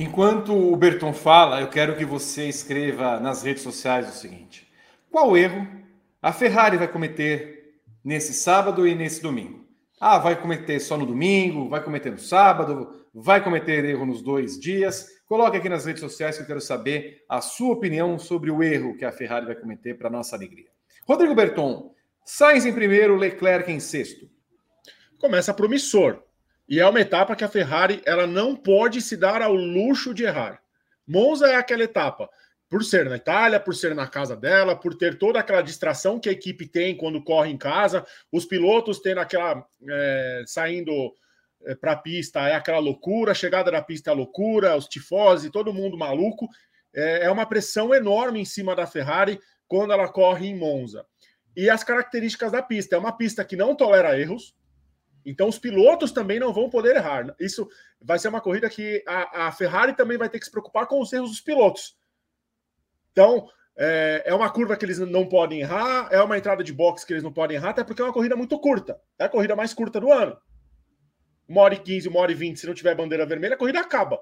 [0.00, 4.70] Enquanto o Berton fala, eu quero que você escreva nas redes sociais o seguinte:
[5.10, 5.66] qual erro
[6.22, 9.66] a Ferrari vai cometer nesse sábado e nesse domingo?
[9.98, 14.56] Ah, vai cometer só no domingo, vai cometer no sábado, vai cometer erro nos dois
[14.56, 15.08] dias?
[15.26, 18.96] Coloque aqui nas redes sociais que eu quero saber a sua opinião sobre o erro
[18.96, 20.68] que a Ferrari vai cometer para nossa alegria.
[21.08, 21.92] Rodrigo Berton,
[22.24, 24.30] Sainz em primeiro, Leclerc em sexto.
[25.18, 26.22] Começa promissor.
[26.68, 30.24] E é uma etapa que a Ferrari ela não pode se dar ao luxo de
[30.24, 30.60] errar.
[31.06, 32.28] Monza é aquela etapa,
[32.68, 36.28] por ser na Itália, por ser na casa dela, por ter toda aquela distração que
[36.28, 40.92] a equipe tem quando corre em casa, os pilotos tendo aquela é, saindo
[41.64, 45.50] é, para a pista é aquela loucura, a chegada da pista é loucura, os tifose,
[45.50, 46.48] todo mundo maluco.
[46.94, 51.06] É, é uma pressão enorme em cima da Ferrari quando ela corre em Monza.
[51.56, 54.54] E as características da pista, é uma pista que não tolera erros,
[55.30, 57.34] então, os pilotos também não vão poder errar.
[57.38, 57.68] Isso
[58.00, 61.00] vai ser uma corrida que a, a Ferrari também vai ter que se preocupar com
[61.00, 61.98] os erros dos pilotos.
[63.12, 67.04] Então, é, é, uma curva que eles não podem errar, é uma entrada de box
[67.04, 68.98] que eles não podem errar, até porque é uma corrida muito curta.
[69.18, 70.34] É a corrida mais curta do ano.
[71.46, 73.80] Uma hora e 15, uma hora e 20, se não tiver bandeira vermelha, a corrida
[73.80, 74.18] acaba.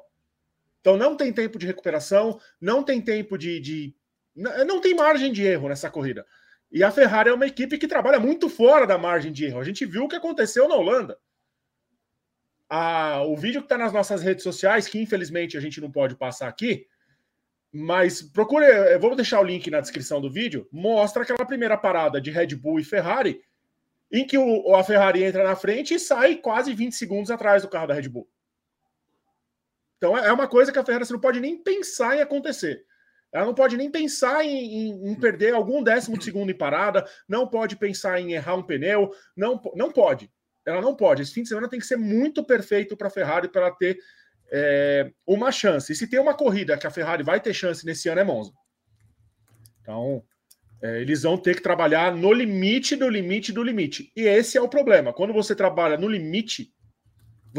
[0.81, 3.61] Então não tem tempo de recuperação, não tem tempo de.
[3.61, 3.95] de
[4.35, 6.27] não tem margem de erro nessa corrida.
[6.77, 9.59] E a Ferrari é uma equipe que trabalha muito fora da margem de erro.
[9.59, 11.19] A gente viu o que aconteceu na Holanda.
[13.27, 16.49] o vídeo que está nas nossas redes sociais, que infelizmente a gente não pode passar
[16.49, 16.87] aqui,
[17.73, 22.21] mas procure, eu vou deixar o link na descrição do vídeo, mostra aquela primeira parada
[22.21, 23.41] de Red Bull e Ferrari,
[24.13, 27.71] em que o, a Ferrari entra na frente e sai quase 20 segundos atrás do
[27.71, 28.29] carro da Red Bull.
[29.97, 32.85] Então é uma coisa que a Ferrari não pode nem pensar em acontecer.
[33.33, 37.07] Ela não pode nem pensar em, em, em, perder algum décimo de segundo em parada,
[37.29, 40.31] não pode pensar em errar um pneu, não, não pode.
[40.65, 41.23] Ela não pode.
[41.23, 43.99] Esse fim de semana tem que ser muito perfeito para a Ferrari para ter
[44.51, 45.93] é, uma chance.
[45.93, 48.53] E se tem uma corrida que a Ferrari vai ter chance nesse ano é Monza.
[49.81, 50.25] Então,
[50.83, 54.13] é, eles vão ter que trabalhar no limite do limite do limite.
[54.17, 55.13] E esse é o problema.
[55.13, 56.73] Quando você trabalha no limite,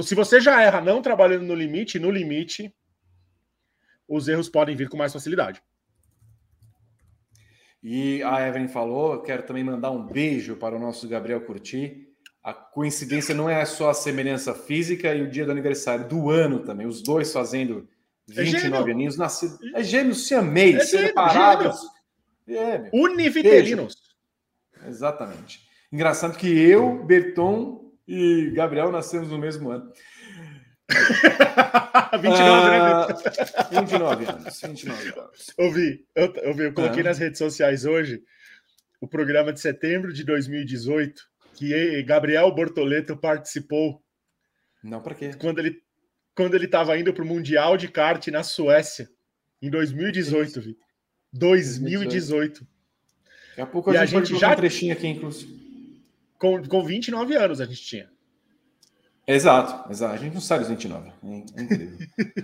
[0.04, 2.74] se você já erra não trabalhando no limite, no limite,
[4.08, 5.62] os erros podem vir com mais facilidade.
[7.82, 12.08] E a Evelyn falou, quero também mandar um beijo para o nosso Gabriel Curti.
[12.44, 16.60] A coincidência não é só a semelhança física e o dia do aniversário do ano
[16.60, 17.88] também, os dois fazendo
[18.28, 19.58] 29 é aninhos, nascido.
[19.74, 21.80] É gêmeos siamês, é separados.
[22.48, 23.96] É, Univitelinos.
[24.86, 25.62] Exatamente.
[25.92, 29.92] Engraçado que eu, Berton e Gabriel nascemos no mesmo ano.
[32.22, 33.80] 29, né?
[33.82, 34.62] 29 ah, anos.
[34.62, 35.54] 29 anos.
[35.58, 37.06] Ouvi, eu, ouvi, eu coloquei ah.
[37.06, 38.24] nas redes sociais hoje
[39.00, 41.22] o programa de setembro de 2018,
[41.54, 44.02] que Gabriel Bortoleto participou.
[44.84, 45.32] Não, para quê?
[45.40, 45.82] Quando ele
[46.34, 49.10] quando ele estava indo para o Mundial de Kart na Suécia,
[49.60, 50.88] em 2018, Vitor.
[51.34, 52.60] 2018.
[53.50, 55.52] Daqui a pouco a e gente, a gente já um trechinho aqui, inclusive.
[56.38, 58.10] Com, com 29 anos a gente tinha.
[59.28, 60.14] Exato, exato.
[60.14, 61.12] A gente não sabe os 29.
[61.22, 61.98] É incrível.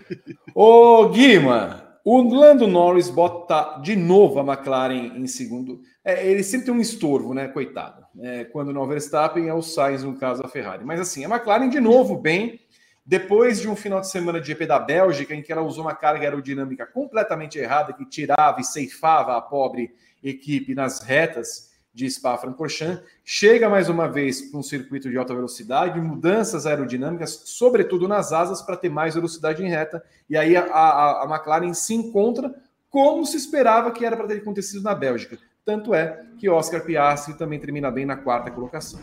[0.54, 5.82] Ô, Guima, o Lando Norris bota de novo a McLaren em segundo.
[6.04, 7.48] É, ele sempre tem um estorvo, né?
[7.48, 8.06] Coitado.
[8.20, 10.84] É, quando não é o Verstappen, é o Sainz, no caso, a Ferrari.
[10.84, 12.60] Mas assim, a McLaren de novo bem.
[13.06, 15.94] Depois de um final de semana de GP da Bélgica, em que ela usou uma
[15.94, 19.94] carga aerodinâmica completamente errada, que tirava e ceifava a pobre
[20.24, 26.02] equipe nas retas, de Spa-Francorchamps, chega mais uma vez para um circuito de alta velocidade,
[26.02, 31.24] mudanças aerodinâmicas, sobretudo nas asas, para ter mais velocidade em reta, e aí a, a,
[31.24, 32.54] a McLaren se encontra
[32.90, 35.38] como se esperava que era para ter acontecido na Bélgica.
[35.66, 39.00] Tanto é que Oscar Piastri também termina bem na quarta colocação.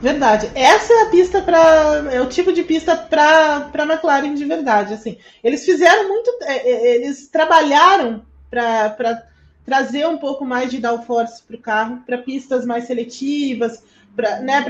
[0.00, 0.50] Verdade.
[0.54, 2.10] Essa é a pista para.
[2.10, 4.94] É o tipo de pista para a McLaren de verdade.
[4.94, 6.30] Assim, eles fizeram muito.
[6.42, 9.28] É, é, eles trabalharam para
[9.70, 13.84] trazer um pouco mais de downforce para o carro, para pistas mais seletivas,
[14.16, 14.64] para né,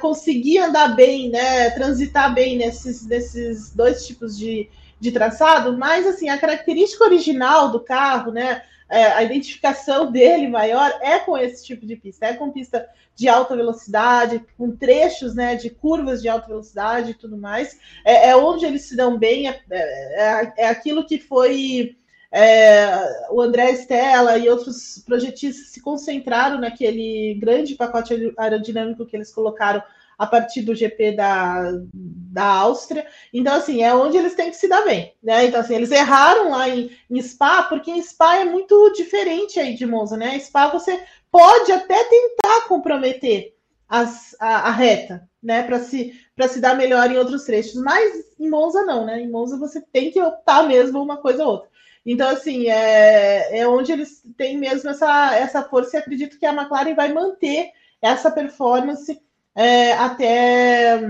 [0.00, 4.68] conseguir andar bem, né, transitar bem nesses, nesses dois tipos de,
[5.00, 10.88] de traçado, mas assim, a característica original do carro, né, é, a identificação dele maior
[11.02, 15.56] é com esse tipo de pista, é com pista de alta velocidade, com trechos né,
[15.56, 17.76] de curvas de alta velocidade e tudo mais.
[18.04, 21.96] É, é onde eles se dão bem, é, é, é aquilo que foi
[22.30, 29.32] é, o André Stella e outros projetistas se concentraram naquele grande pacote aerodinâmico que eles
[29.32, 29.82] colocaram
[30.18, 33.06] a partir do GP da, da Áustria.
[33.32, 35.14] Então, assim, é onde eles têm que se dar bem.
[35.22, 35.46] Né?
[35.46, 39.74] Então, assim, eles erraram lá em, em Spa, porque em Spa é muito diferente aí
[39.74, 40.36] de Monza, né?
[40.40, 43.54] Spa você pode até tentar comprometer
[43.88, 45.62] as, a, a reta, né?
[45.62, 46.12] Para se,
[46.48, 49.20] se dar melhor em outros trechos, mas em Monza não, né?
[49.20, 51.68] Em Monza você tem que optar mesmo uma coisa ou outra.
[52.10, 56.54] Então, assim, é, é onde eles têm mesmo essa, essa força e acredito que a
[56.54, 59.20] McLaren vai manter essa performance
[59.54, 61.02] é, até,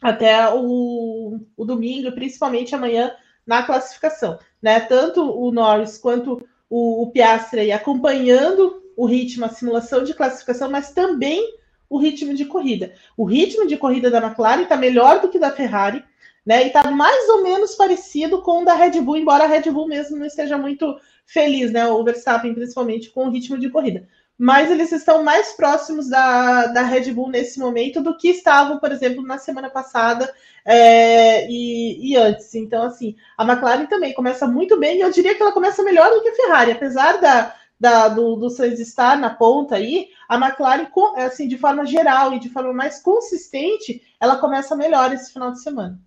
[0.00, 3.12] até o, o domingo, principalmente amanhã
[3.44, 4.38] na classificação.
[4.62, 4.78] Né?
[4.78, 7.12] Tanto o Norris quanto o, o
[7.74, 11.56] acompanhando o ritmo, a simulação de classificação, mas também
[11.90, 12.92] o ritmo de corrida.
[13.16, 16.04] O ritmo de corrida da McLaren está melhor do que da Ferrari,
[16.44, 16.64] né?
[16.64, 19.88] E está mais ou menos parecido com o da Red Bull, embora a Red Bull
[19.88, 20.96] mesmo não esteja muito
[21.26, 21.86] feliz, né?
[21.86, 24.08] O Verstappen, principalmente, com o ritmo de corrida.
[24.38, 28.92] Mas eles estão mais próximos da, da Red Bull nesse momento do que estavam, por
[28.92, 30.32] exemplo, na semana passada
[30.64, 32.54] é, e, e, antes.
[32.54, 36.08] Então, assim, a McLaren também começa muito bem, e eu diria que ela começa melhor
[36.10, 40.36] do que a Ferrari, apesar da, da, do, do Sainz estar na ponta aí, a
[40.36, 45.50] McLaren, assim, de forma geral e de forma mais consistente, ela começa melhor esse final
[45.50, 45.98] de semana.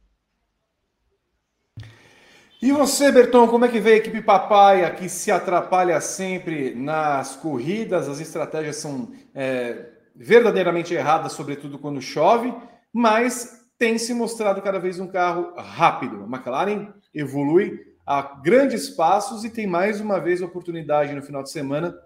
[2.62, 7.36] E você, Berton, como é que vê a equipe Papaya que se atrapalha sempre nas
[7.36, 8.08] corridas?
[8.08, 12.54] As estratégias são é, verdadeiramente erradas, sobretudo quando chove,
[12.94, 16.24] mas tem se mostrado cada vez um carro rápido.
[16.24, 21.42] A McLaren evolui a grandes passos e tem mais uma vez a oportunidade no final
[21.42, 21.98] de semana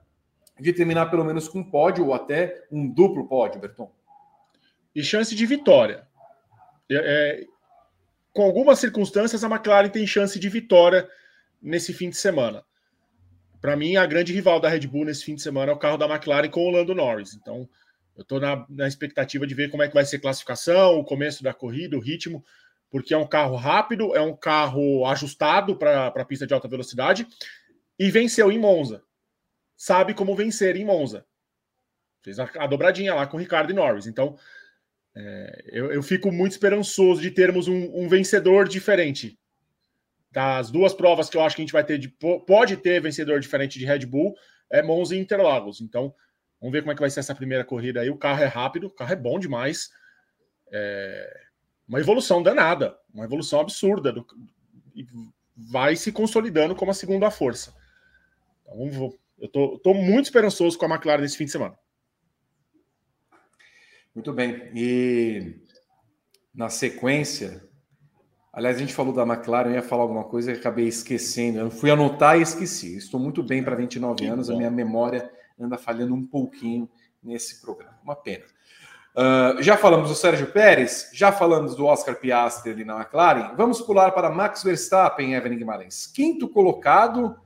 [0.57, 3.91] de terminar pelo menos com um pódio ou até um duplo pódio, Berton.
[4.95, 6.07] E chance de vitória.
[6.89, 7.45] É, é,
[8.35, 11.09] com algumas circunstâncias, a McLaren tem chance de vitória
[11.61, 12.65] nesse fim de semana.
[13.61, 15.97] Para mim, a grande rival da Red Bull nesse fim de semana é o carro
[15.97, 17.33] da McLaren com o Lando Norris.
[17.33, 17.67] Então,
[18.13, 21.05] eu estou na, na expectativa de ver como é que vai ser a classificação, o
[21.05, 22.43] começo da corrida, o ritmo
[22.91, 27.25] porque é um carro rápido, é um carro ajustado para a pista de alta velocidade
[27.97, 29.01] e venceu em Monza.
[29.77, 31.25] Sabe como vencer em Monza.
[32.21, 34.07] Fez a, a dobradinha lá com Ricardo e Norris.
[34.07, 34.37] Então,
[35.15, 39.39] é, eu, eu, fico muito esperançoso de termos um, um, vencedor diferente.
[40.29, 42.09] Das duas provas que eu acho que a gente vai ter, de,
[42.45, 44.35] pode ter vencedor diferente de Red Bull,
[44.69, 45.79] é Monza e Interlagos.
[45.79, 46.13] Então,
[46.59, 48.09] vamos ver como é que vai ser essa primeira corrida aí.
[48.09, 49.89] O carro é rápido, o carro é bom demais.
[50.69, 51.41] É,
[51.87, 54.27] uma evolução danada, uma evolução absurda, do,
[55.55, 57.73] vai se consolidando como a segunda força.
[58.67, 61.77] Então, eu estou muito esperançoso com a McLaren nesse fim de semana.
[64.15, 64.71] Muito bem.
[64.73, 65.57] E
[66.53, 67.61] na sequência,
[68.53, 71.59] aliás, a gente falou da McLaren, eu ia falar alguma coisa e acabei esquecendo.
[71.59, 72.95] Eu fui anotar e esqueci.
[72.95, 74.53] Estou muito bem para 29 que anos, bom.
[74.53, 76.89] a minha memória anda falhando um pouquinho
[77.21, 77.99] nesse programa.
[78.01, 78.45] Uma pena.
[79.15, 83.53] Uh, já falamos do Sérgio Pérez, já falamos do Oscar Piastri ali na McLaren.
[83.55, 86.07] Vamos pular para Max Verstappen, Evan Guimarães.
[86.07, 87.37] Quinto colocado,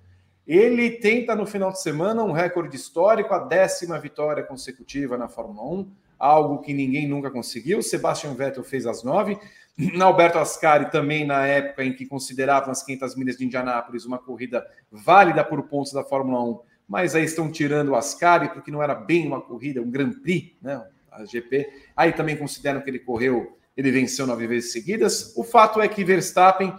[0.45, 5.63] ele tenta no final de semana um recorde histórico, a décima vitória consecutiva na Fórmula
[5.63, 7.81] 1, algo que ninguém nunca conseguiu.
[7.81, 9.39] Sebastian Vettel fez as nove.
[10.01, 14.65] Alberto Ascari também na época em que consideravam as 500 milhas de Indianápolis uma corrida
[14.91, 18.93] válida por pontos da Fórmula 1, mas aí estão tirando o Ascari porque não era
[18.93, 20.85] bem uma corrida, um Grand Prix, né?
[21.11, 21.67] a GP.
[21.95, 25.33] Aí também consideram que ele correu, ele venceu nove vezes seguidas.
[25.35, 26.73] O fato é que Verstappen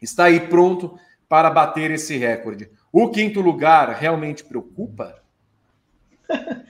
[0.00, 0.98] está aí pronto
[1.28, 2.70] para bater esse recorde.
[2.92, 5.22] O quinto lugar realmente preocupa?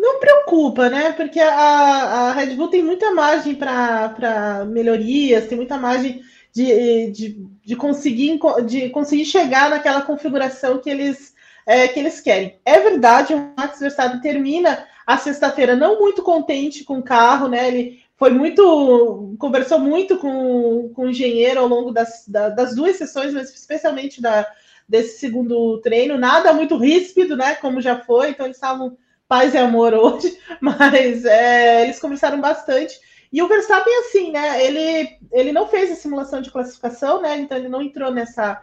[0.00, 1.12] Não preocupa, né?
[1.12, 6.22] Porque a, a Red Bull tem muita margem para melhorias, tem muita margem
[6.54, 11.34] de, de, de, conseguir, de conseguir chegar naquela configuração que eles,
[11.66, 12.58] é, que eles querem.
[12.64, 17.68] É verdade, o Max Verstappen termina a sexta-feira não muito contente com o carro, né?
[17.68, 23.34] Ele foi muito, conversou muito com, com o engenheiro ao longo das, das duas sessões,
[23.34, 24.50] mas especialmente da,
[24.88, 26.16] desse segundo treino.
[26.16, 27.54] Nada muito ríspido, né?
[27.56, 28.96] Como já foi, então eles estavam
[29.30, 32.98] paz e amor hoje, mas é, eles conversaram bastante.
[33.32, 34.66] E o Verstappen, assim, né?
[34.66, 37.38] Ele, ele não fez a simulação de classificação, né?
[37.38, 38.60] Então ele não entrou nessa,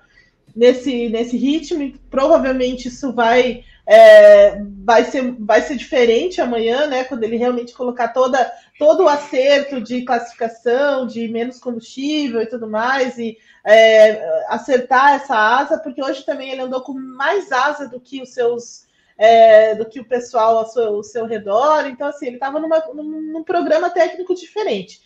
[0.54, 1.98] nesse, nesse ritmo.
[2.12, 7.06] Provavelmente isso vai é, vai, ser, vai ser diferente amanhã, né?
[7.06, 12.70] Quando ele realmente colocar toda, todo o acerto de classificação, de menos combustível e tudo
[12.70, 18.02] mais, e é, acertar essa asa, porque hoje também ele andou com mais asa do
[18.02, 18.86] que os seus.
[19.18, 23.44] É, do que o pessoal ao seu, ao seu redor, então assim, ele estava num,
[23.44, 25.02] programa técnico diferente.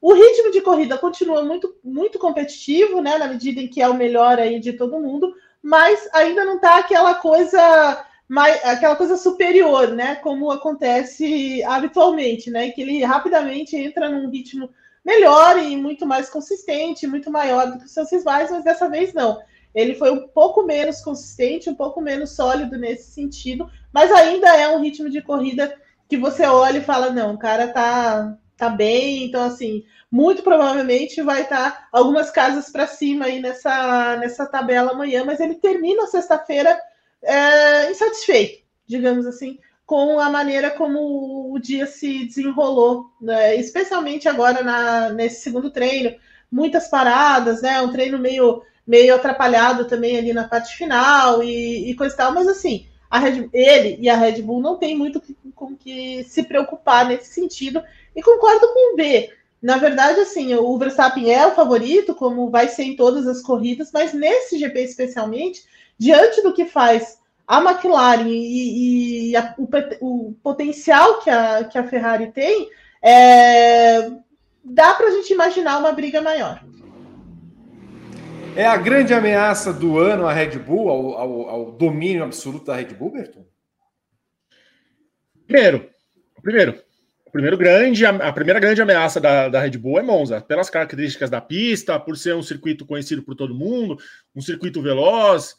[0.00, 3.18] O ritmo de corrida continua muito, muito competitivo, né?
[3.18, 6.78] Na medida em que é o melhor aí de todo mundo, mas ainda não está
[6.78, 10.14] aquela coisa mais, aquela coisa superior, né?
[10.16, 12.70] Como acontece habitualmente, né?
[12.70, 14.70] Que ele rapidamente entra num ritmo
[15.04, 19.12] melhor e muito mais consistente, muito maior do que os seus rivais, mas dessa vez
[19.12, 19.38] não.
[19.74, 24.68] Ele foi um pouco menos consistente, um pouco menos sólido nesse sentido, mas ainda é
[24.68, 25.74] um ritmo de corrida
[26.08, 31.22] que você olha e fala: não, o cara tá, tá bem, então assim, muito provavelmente
[31.22, 36.06] vai estar tá algumas casas para cima aí nessa, nessa tabela amanhã, mas ele termina
[36.06, 36.78] sexta-feira
[37.22, 43.56] é, insatisfeito, digamos assim, com a maneira como o dia se desenrolou, né?
[43.56, 46.16] especialmente agora na, nesse segundo treino,
[46.50, 47.80] muitas paradas, né?
[47.80, 52.34] Um treino meio, meio atrapalhado também ali na parte final e, e coisa e tal,
[52.34, 55.22] mas assim, Red, ele e a Red Bull não tem muito
[55.54, 57.80] com que se preocupar nesse sentido,
[58.16, 59.30] e concordo com o B.
[59.62, 63.90] Na verdade, assim, o Verstappen é o favorito, como vai ser em todas as corridas,
[63.92, 65.62] mas nesse GP especialmente,
[65.96, 69.68] diante do que faz a McLaren e, e a, o,
[70.00, 72.68] o, potencial que a, que a Ferrari tem,
[73.00, 74.10] é,
[74.64, 76.60] dá para a gente imaginar uma briga maior.
[78.60, 82.76] É a grande ameaça do ano a Red Bull, ao, ao, ao domínio absoluto da
[82.76, 83.46] Red Bull, Berton?
[85.46, 85.90] Primeiro,
[86.42, 86.84] primeiro,
[87.32, 91.40] primeiro grande, a primeira grande ameaça da, da Red Bull é Monza, pelas características da
[91.40, 93.96] pista, por ser um circuito conhecido por todo mundo,
[94.36, 95.56] um circuito veloz,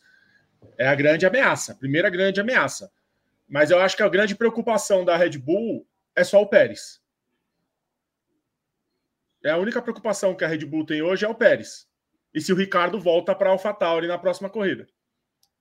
[0.78, 2.92] é a grande ameaça, primeira grande ameaça.
[3.50, 7.02] Mas eu acho que a grande preocupação da Red Bull é só o Pérez.
[9.44, 11.90] É a única preocupação que a Red Bull tem hoje é o Pérez.
[12.34, 14.88] E se o Ricardo volta para AlphaTauri na próxima corrida.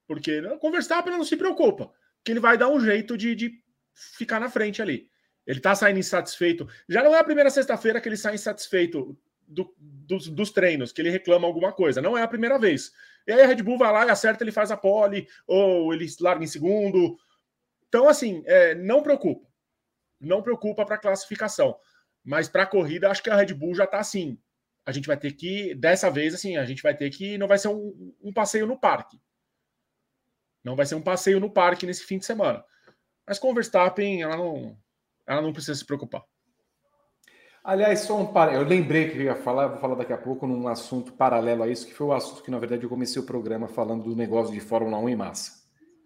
[0.06, 1.92] Porque com o Verstappen não se preocupa,
[2.24, 3.52] que ele vai dar um jeito de, de
[3.94, 5.08] ficar na frente ali.
[5.46, 6.68] Ele está saindo insatisfeito.
[6.88, 11.00] Já não é a primeira sexta-feira que ele sai insatisfeito do, dos, dos, treinos, que
[11.02, 12.00] ele reclama alguma coisa.
[12.00, 12.92] Não é a primeira vez.
[13.26, 16.06] E aí a Red Bull vai lá e acerta, ele faz a pole, ou ele
[16.20, 17.18] larga em segundo.
[17.88, 19.48] Então, assim, é, não preocupa.
[20.20, 21.76] Não preocupa para classificação.
[22.22, 24.38] Mas para a corrida, acho que a Red Bull já está assim.
[24.90, 27.38] A gente vai ter que, dessa vez, assim, a gente vai ter que.
[27.38, 29.20] Não vai ser um, um passeio no parque.
[30.64, 32.64] Não vai ser um passeio no parque nesse fim de semana.
[33.24, 34.76] Mas com o Verstappen, ela não,
[35.24, 36.24] ela não precisa se preocupar.
[37.62, 38.52] Aliás, só um par...
[38.52, 41.68] eu lembrei que eu ia falar, vou falar daqui a pouco num assunto paralelo a
[41.68, 44.52] isso, que foi o assunto que, na verdade, eu comecei o programa falando do negócio
[44.52, 45.52] de Fórmula 1 em massa.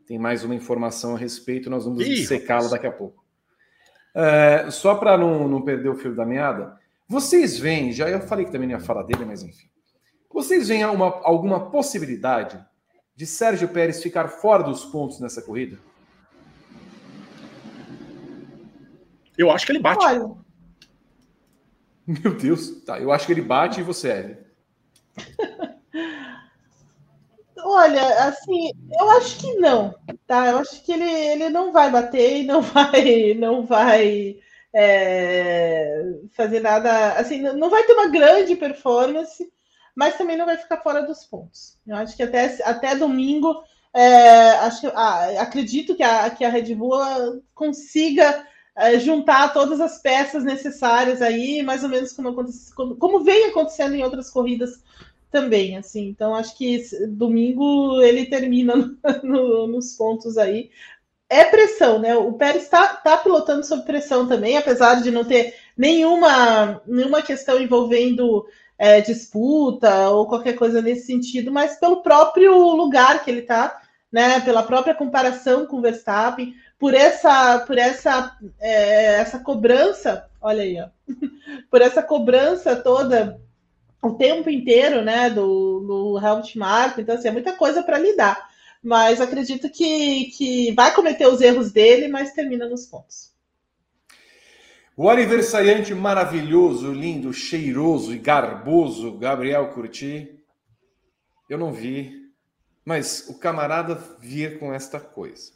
[0.07, 3.25] Tem mais uma informação a respeito, nós vamos secá-la daqui a pouco.
[4.15, 6.79] É, só para não, não perder o fio da meada,
[7.09, 9.69] vocês veem, já eu falei que também não ia falar dele, mas enfim.
[10.33, 12.63] Vocês veem uma, alguma possibilidade
[13.15, 15.79] de Sérgio Pérez ficar fora dos pontos nessa corrida?
[19.37, 20.05] Eu acho que ele bate.
[20.05, 20.35] Olha,
[22.07, 22.99] meu Deus, tá.
[22.99, 24.45] Eu acho que ele bate e você é.
[27.57, 29.95] Olha, assim, eu acho que não,
[30.27, 30.49] tá?
[30.49, 34.39] Eu acho que ele, ele não vai bater e não vai, não vai
[34.75, 36.03] é,
[36.33, 39.49] fazer nada, assim, não vai ter uma grande performance,
[39.95, 41.79] mas também não vai ficar fora dos pontos.
[41.87, 43.63] Eu acho que até, até domingo,
[43.95, 46.99] é, acho, ah, acredito que a, que a Red Bull
[47.55, 48.45] consiga
[48.77, 52.35] é, juntar todas as peças necessárias aí, mais ou menos como,
[52.75, 54.83] como, como vem acontecendo em outras corridas
[55.31, 56.09] também, assim.
[56.09, 60.71] Então, acho que domingo ele termina no, no, nos pontos aí.
[61.35, 62.15] É pressão, né?
[62.15, 67.61] O Pérez está tá pilotando sob pressão também, apesar de não ter nenhuma, nenhuma questão
[67.61, 68.47] envolvendo
[68.79, 73.81] é, disputa ou qualquer coisa nesse sentido, mas pelo próprio lugar que ele está,
[74.13, 74.39] né?
[74.43, 80.81] Pela própria comparação com o Verstappen por essa, por essa, é, essa cobrança, olha aí,
[80.81, 80.89] ó,
[81.69, 83.41] por essa cobrança toda
[84.01, 88.51] o tempo inteiro, né, do, do Helmut Marko, então assim, é muita coisa para lidar,
[88.85, 93.33] mas acredito que, que vai cometer os erros dele, mas termina nos pontos.
[94.97, 100.39] O aniversariante maravilhoso, lindo, cheiroso e garboso Gabriel Curti,
[101.49, 102.31] eu não vi,
[102.85, 105.55] mas o camarada vir com esta coisa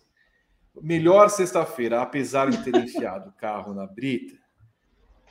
[0.83, 4.37] melhor sexta-feira, apesar de ter enfiado o carro na brita,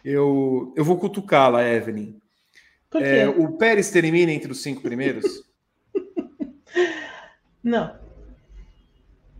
[0.03, 2.19] eu, eu vou cutucá-la, Evelyn.
[2.95, 5.25] É, o Pérez termina entre os cinco primeiros?
[7.67, 7.87] Não.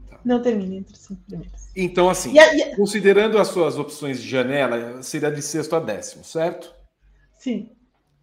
[0.09, 0.19] Tá.
[0.25, 1.69] Não termina entre os cinco primeiros.
[1.73, 2.33] Então, assim,
[2.75, 6.73] considerando as suas opções de janela, seria de sexto a décimo, certo?
[7.39, 7.71] Sim.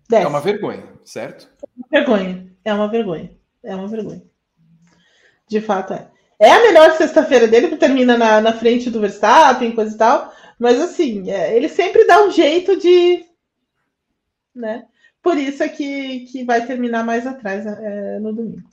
[0.07, 0.27] Décimo.
[0.27, 1.49] É uma vergonha, certo?
[1.63, 2.53] É uma vergonha.
[2.63, 3.31] É uma vergonha.
[3.63, 4.23] É uma vergonha.
[5.49, 6.11] De fato é.
[6.39, 10.35] É a melhor sexta-feira dele, que termina na, na frente do Verstappen, coisa e tal.
[10.59, 13.25] Mas assim, é, ele sempre dá um jeito de.
[14.55, 14.85] Né?
[15.23, 18.69] Por isso é que, que vai terminar mais atrás é, no domingo.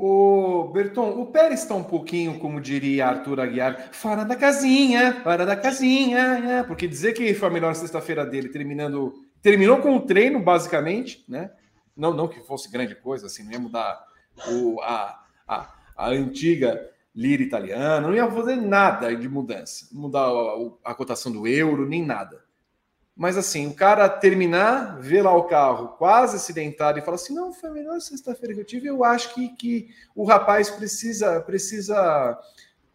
[0.00, 5.44] O Berton, o Pérez está um pouquinho, como diria Arthur Aguiar, fora da casinha, fora
[5.44, 10.00] da casinha, é, porque dizer que foi a melhor sexta-feira dele, terminando, terminou com o
[10.00, 11.50] treino, basicamente, né?
[11.96, 14.00] Não, não que fosse grande coisa, assim, não ia mudar
[14.46, 16.80] o, a, a, a antiga
[17.12, 22.06] lira italiana, não ia fazer nada de mudança, mudar a, a, cotação do euro, nem
[22.06, 22.40] nada.
[23.18, 27.52] Mas assim, o cara terminar, ver lá o carro quase acidentado e falar assim: não,
[27.52, 28.86] foi a melhor sexta-feira que eu tive.
[28.86, 32.38] Eu acho que, que o rapaz precisa, precisa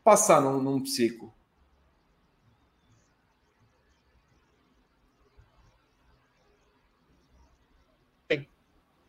[0.01, 1.35] passar num, num psico.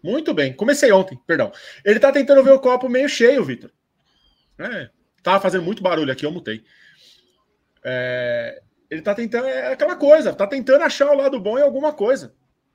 [0.03, 0.53] Muito bem.
[0.53, 1.53] Comecei ontem, perdão.
[1.85, 3.71] Ele tá tentando ver o copo meio cheio, Vitor.
[4.59, 4.91] É,
[5.41, 6.65] fazendo muito barulho aqui, eu mutei.
[7.85, 8.61] É,
[8.95, 12.33] ele tá tentando, é aquela coisa, tá tentando achar o lado bom em alguma coisa.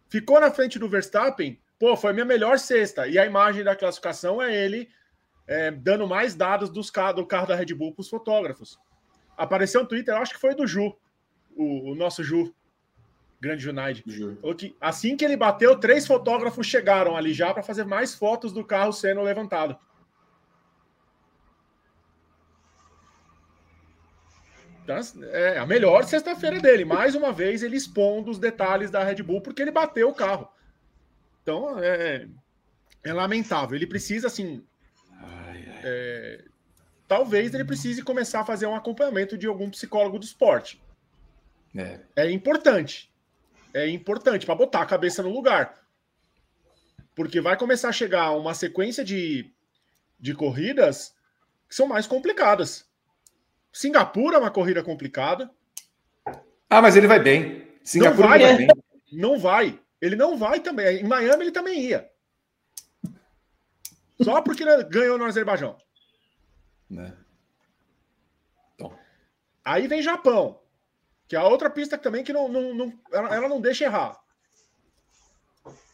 [0.10, 3.08] Ficou na frente do Verstappen, pô, foi minha melhor sexta.
[3.08, 4.90] E a imagem da classificação é ele
[5.48, 8.78] é, dando mais dados dos, do carro da Red Bull para os fotógrafos.
[9.38, 10.94] Apareceu no Twitter, acho que foi do Ju,
[11.56, 12.54] o, o nosso Ju,
[13.40, 14.04] grande Junaid.
[14.82, 18.92] Assim que ele bateu, três fotógrafos chegaram ali já para fazer mais fotos do carro
[18.92, 19.78] sendo levantado.
[25.32, 26.86] É a melhor sexta-feira dele.
[26.86, 30.50] Mais uma vez, ele expondo os detalhes da Red Bull porque ele bateu o carro.
[31.42, 32.28] Então, é,
[33.04, 33.76] é lamentável.
[33.76, 34.64] Ele precisa, assim.
[35.84, 36.44] É,
[37.08, 40.82] talvez ele precise começar a fazer um acompanhamento de algum psicólogo do esporte.
[41.76, 43.12] É, é importante.
[43.74, 45.80] É importante para botar a cabeça no lugar.
[47.16, 49.52] Porque vai começar a chegar uma sequência de,
[50.20, 51.14] de corridas
[51.68, 52.89] que são mais complicadas.
[53.72, 55.50] Singapura é uma corrida complicada.
[56.70, 57.68] Ah, mas ele vai bem.
[57.84, 58.68] Singapura não vai, vai bem.
[59.12, 59.80] Não vai.
[60.02, 61.00] Ele não vai também.
[61.00, 62.10] Em Miami ele também ia.
[64.22, 65.78] Só porque ganhou no Azerbaijão.
[66.90, 67.16] Né?
[68.76, 68.98] Então.
[69.64, 70.62] Aí vem Japão,
[71.28, 74.20] que é a outra pista também que não, não, não ela, ela, não deixa errar.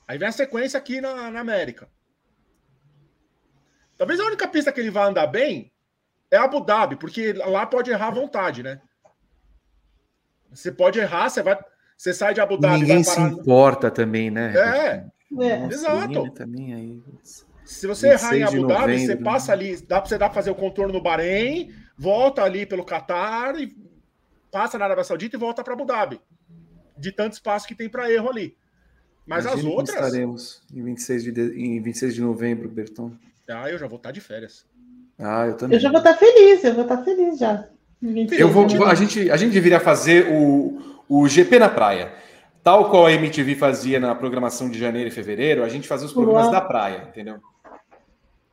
[0.08, 1.90] Aí vem a sequência aqui na, na América.
[3.98, 5.72] Talvez a única pista que ele vai andar bem
[6.32, 8.82] é Abu Dhabi, porque lá pode errar à vontade, né?
[10.52, 11.58] Você pode errar, você vai,
[11.98, 12.82] você sai de Abu Dhabi.
[12.82, 14.54] Ninguém se importa também, né?
[14.56, 15.06] É,
[15.44, 15.66] é.
[15.66, 16.32] exato.
[16.32, 17.04] Também aí.
[17.64, 20.52] Se você errar em Abu Dhabi, você passa ali, dá para você dar para fazer
[20.52, 23.76] o contorno no Bahrein, volta ali pelo Catar e
[24.52, 26.22] passa na Arábia Saudita e volta para Abu Dhabi.
[26.98, 28.56] De tanto espaço que tem para erro ali.
[29.26, 29.96] Mas Imagina as outras.
[29.96, 33.12] Estaremos em 26 de, de, em 26 de novembro, Berton.
[33.50, 34.66] Ah, eu já vou estar de férias.
[35.18, 35.78] Ah, eu também.
[35.78, 37.68] Eu já vou estar feliz, eu vou estar feliz já.
[38.38, 42.14] Eu vou, a, gente, a gente deveria fazer o, o GP na praia.
[42.64, 46.14] Tal qual a MTV fazia na programação de janeiro e fevereiro, a gente fazia os
[46.14, 46.52] programas Uau.
[46.52, 47.40] da praia, entendeu?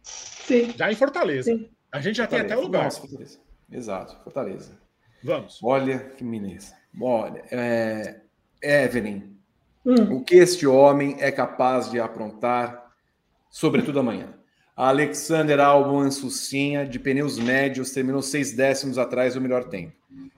[0.02, 0.72] Sim.
[0.76, 1.50] Já em Fortaleza.
[1.50, 1.68] Sim.
[1.90, 2.48] A gente já Fortaleza.
[2.48, 2.84] tem até o lugar.
[2.84, 3.38] Nossa, Fortaleza.
[3.70, 4.78] Exato, Fortaleza.
[5.24, 5.58] Vamos.
[5.62, 6.74] Olha que beleza.
[7.00, 8.20] Olha, é...
[8.62, 9.34] Evelyn,
[9.84, 10.16] hum.
[10.16, 12.90] o que este homem é capaz de aprontar,
[13.50, 14.34] sobretudo amanhã?
[14.76, 19.92] Alexander Albon Ansucinha, de pneus médios, terminou seis décimos atrás do melhor tempo.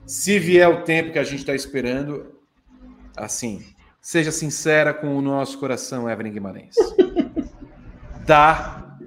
[0.05, 2.35] Se vier o tempo que a gente está esperando,
[3.15, 3.63] assim,
[4.01, 6.75] seja sincera com o nosso coração, Evelyn Guimarães.
[8.25, 8.97] Dá.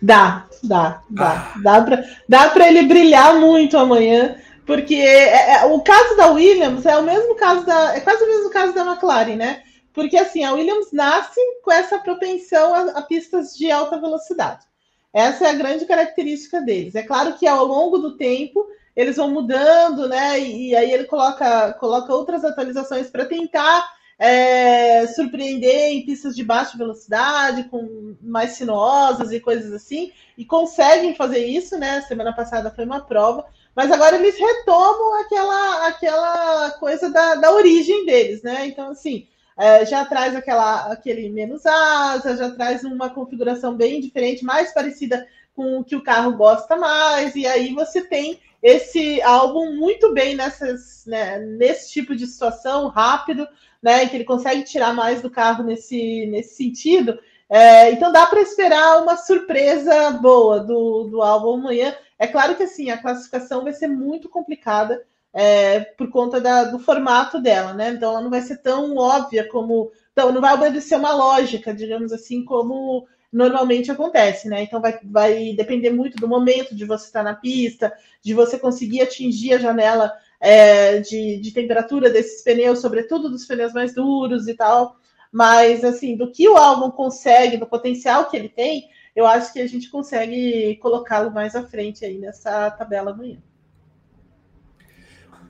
[0.00, 1.52] Dá, dá, dá.
[1.56, 1.60] Ah.
[1.62, 4.36] Dá para dá ele brilhar muito amanhã,
[4.66, 7.96] porque é, é, o caso da Williams é o mesmo caso da.
[7.96, 9.62] É quase o mesmo caso da McLaren, né?
[9.94, 14.66] Porque assim, a Williams nasce com essa propensão a, a, pistas de alta velocidade.
[15.12, 16.96] Essa é a grande característica deles.
[16.96, 18.66] É claro que ao longo do tempo
[18.96, 20.40] eles vão mudando, né?
[20.40, 23.88] E, e aí ele coloca, coloca outras atualizações para tentar
[24.18, 31.14] é, surpreender em pistas de baixa velocidade, com mais sinuosas e coisas assim, e conseguem
[31.14, 32.00] fazer isso, né?
[32.02, 38.04] Semana passada foi uma prova, mas agora eles retomam aquela, aquela coisa da, da origem
[38.04, 38.66] deles, né?
[38.66, 39.26] Então, assim,
[39.56, 45.26] é, já traz aquela, aquele menos asa, já traz uma configuração bem diferente, mais parecida
[45.54, 50.34] com o que o carro gosta mais, e aí você tem esse álbum muito bem
[50.34, 53.46] nessas, né, nesse tipo de situação, rápido,
[53.82, 57.18] né, que ele consegue tirar mais do carro nesse, nesse sentido.
[57.48, 61.94] É, então dá para esperar uma surpresa boa do, do álbum amanhã.
[62.18, 66.78] É claro que assim, a classificação vai ser muito complicada, é, por conta da, do
[66.78, 67.90] formato dela, né?
[67.90, 69.90] Então ela não vai ser tão óbvia como.
[70.12, 74.62] Então, não vai obedecer uma lógica, digamos assim, como normalmente acontece, né?
[74.62, 79.02] Então vai, vai depender muito do momento de você estar na pista, de você conseguir
[79.02, 84.54] atingir a janela é, de, de temperatura desses pneus, sobretudo dos pneus mais duros e
[84.54, 84.96] tal.
[85.32, 89.60] Mas assim, do que o álbum consegue, do potencial que ele tem, eu acho que
[89.60, 93.38] a gente consegue colocá-lo mais à frente aí nessa tabela amanhã.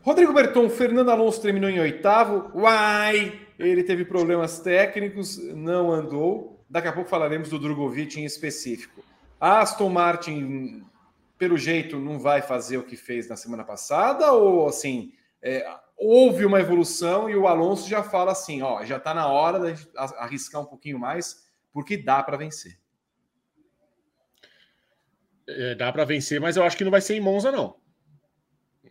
[0.05, 2.51] Rodrigo Berton, Fernando Alonso terminou em oitavo.
[2.55, 3.41] Uai!
[3.59, 6.63] Ele teve problemas técnicos, não andou.
[6.69, 9.03] Daqui a pouco falaremos do Drogovic em específico.
[9.41, 10.85] Aston Martin,
[11.39, 14.31] pelo jeito, não vai fazer o que fez na semana passada?
[14.31, 19.15] Ou assim, é, houve uma evolução e o Alonso já fala assim: ó, já está
[19.15, 19.89] na hora de
[20.19, 22.79] arriscar um pouquinho mais, porque dá para vencer.
[25.49, 27.83] É, dá para vencer, mas eu acho que não vai ser em Monza, não.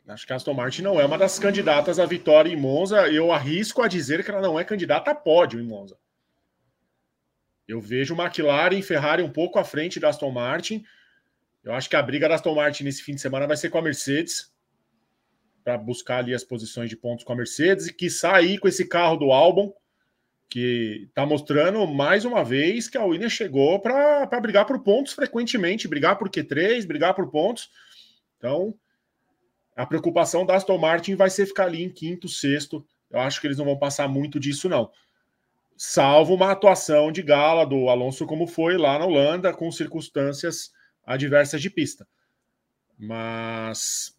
[0.08, 3.08] Acho que a Aston Martin não é uma das candidatas à vitória em Monza.
[3.10, 5.97] Eu arrisco a dizer que ela não é candidata a pódio em Monza.
[7.66, 10.84] Eu vejo McLaren e Ferrari um pouco à frente da Aston Martin.
[11.64, 13.78] Eu acho que a briga da Aston Martin nesse fim de semana vai ser com
[13.78, 14.51] a Mercedes
[15.64, 18.86] para buscar ali as posições de pontos com a Mercedes e que sair com esse
[18.86, 19.74] carro do Albon
[20.49, 25.88] que está mostrando mais uma vez que a Williams chegou para brigar por pontos frequentemente,
[25.88, 27.72] brigar por Q3, brigar por pontos.
[28.38, 28.78] Então,
[29.76, 32.86] a preocupação da Aston Martin vai ser ficar ali em quinto, sexto.
[33.09, 34.91] Eu acho que eles não vão passar muito disso, não.
[35.76, 40.71] Salvo uma atuação de gala do Alonso, como foi lá na Holanda, com circunstâncias
[41.05, 42.07] adversas de pista.
[42.97, 44.15] Mas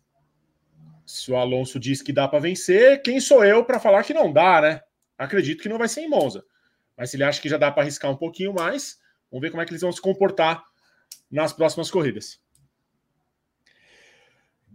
[1.06, 4.32] se o Alonso diz que dá para vencer, quem sou eu para falar que não
[4.32, 4.80] dá, né?
[5.16, 6.44] Acredito que não vai ser em Monza.
[6.96, 8.98] Mas se ele acha que já dá para arriscar um pouquinho mais,
[9.30, 10.64] vamos ver como é que eles vão se comportar
[11.30, 12.40] nas próximas corridas.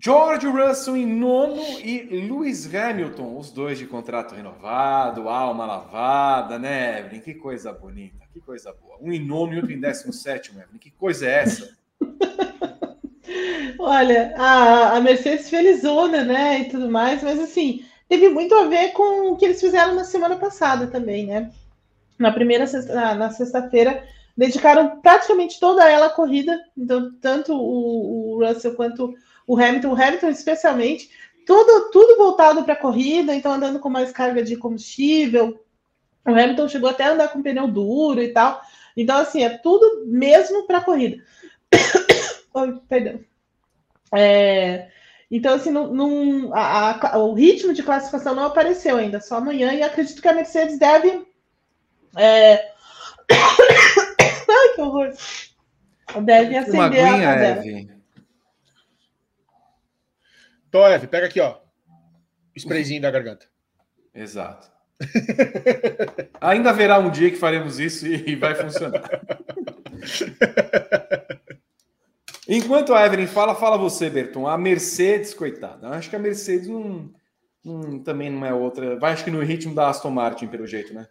[0.01, 6.99] George Russell em nono e Lewis Hamilton, os dois de contrato renovado, alma lavada, né,
[6.99, 7.19] Evelyn?
[7.19, 8.97] Que coisa bonita, que coisa boa.
[9.01, 10.79] Um em nono e outro em décimo sétimo, Evelyn.
[10.79, 11.77] Que coisa é essa?
[13.77, 18.93] Olha, a, a Mercedes felizona, né, e tudo mais, mas assim, teve muito a ver
[18.93, 21.51] com o que eles fizeram na semana passada também, né?
[22.17, 24.01] Na primeira sexta, na sexta-feira,
[24.37, 29.13] dedicaram praticamente toda ela à corrida, então tanto o, o Russell quanto
[29.49, 31.09] o Hamilton, o Hamilton especialmente,
[31.43, 35.65] tudo, tudo voltado para a corrida, então andando com mais carga de combustível.
[36.23, 38.61] O Hamilton chegou até a andar com pneu duro e tal.
[38.95, 41.17] Então, assim, é tudo mesmo para a corrida.
[42.53, 43.21] oh, perdão.
[44.15, 44.89] É,
[45.31, 49.73] então, assim, não, não a, a, o ritmo de classificação não apareceu ainda, só amanhã,
[49.73, 51.25] e acredito que a Mercedes deve.
[52.15, 52.71] É...
[53.31, 55.11] Ai, que horror!
[56.21, 57.98] Deve acender Uma aguinha, a Eve.
[60.70, 61.57] Então, Eve, pega aqui, ó.
[62.55, 63.47] Sprayzinho da garganta.
[64.13, 64.70] Exato.
[66.39, 69.09] Ainda haverá um dia que faremos isso e vai funcionar.
[72.47, 74.47] Enquanto a Evelyn fala, fala você, Berton.
[74.47, 75.89] A Mercedes, coitada.
[75.89, 77.11] Acho que a Mercedes não,
[77.63, 78.97] não, também não é outra.
[78.97, 81.07] Vai, acho que no ritmo da Aston Martin, pelo jeito, né?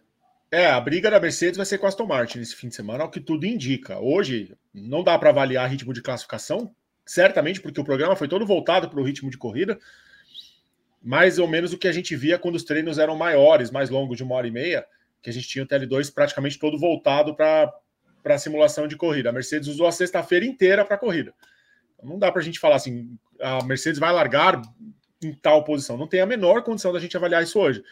[0.51, 3.05] É, a briga da Mercedes vai ser com a Aston Martin nesse fim de semana,
[3.05, 3.99] o que tudo indica.
[3.99, 6.73] Hoje, não dá para avaliar ritmo de classificação,
[7.09, 9.79] certamente, porque o programa foi todo voltado para o ritmo de corrida.
[11.01, 14.15] Mais ou menos o que a gente via quando os treinos eram maiores, mais longos,
[14.15, 14.85] de uma hora e meia,
[15.19, 17.73] que a gente tinha o TL2 praticamente todo voltado para
[18.25, 19.29] a simulação de corrida.
[19.29, 21.33] A Mercedes usou a sexta-feira inteira para corrida.
[22.03, 24.61] Não dá para a gente falar assim, a Mercedes vai largar
[25.23, 25.97] em tal posição.
[25.97, 27.83] Não tem a menor condição da gente avaliar isso hoje.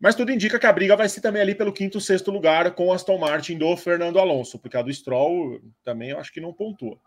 [0.00, 2.92] Mas tudo indica que a briga vai ser também ali pelo quinto, sexto lugar com
[2.92, 6.98] Aston Martin do Fernando Alonso, porque a do Stroll também eu acho que não pontua.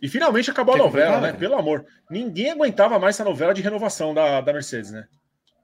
[0.00, 1.32] E finalmente acabou a novela, né?
[1.32, 1.84] Pelo amor.
[2.10, 5.06] Ninguém aguentava mais essa novela de renovação da, da Mercedes, né?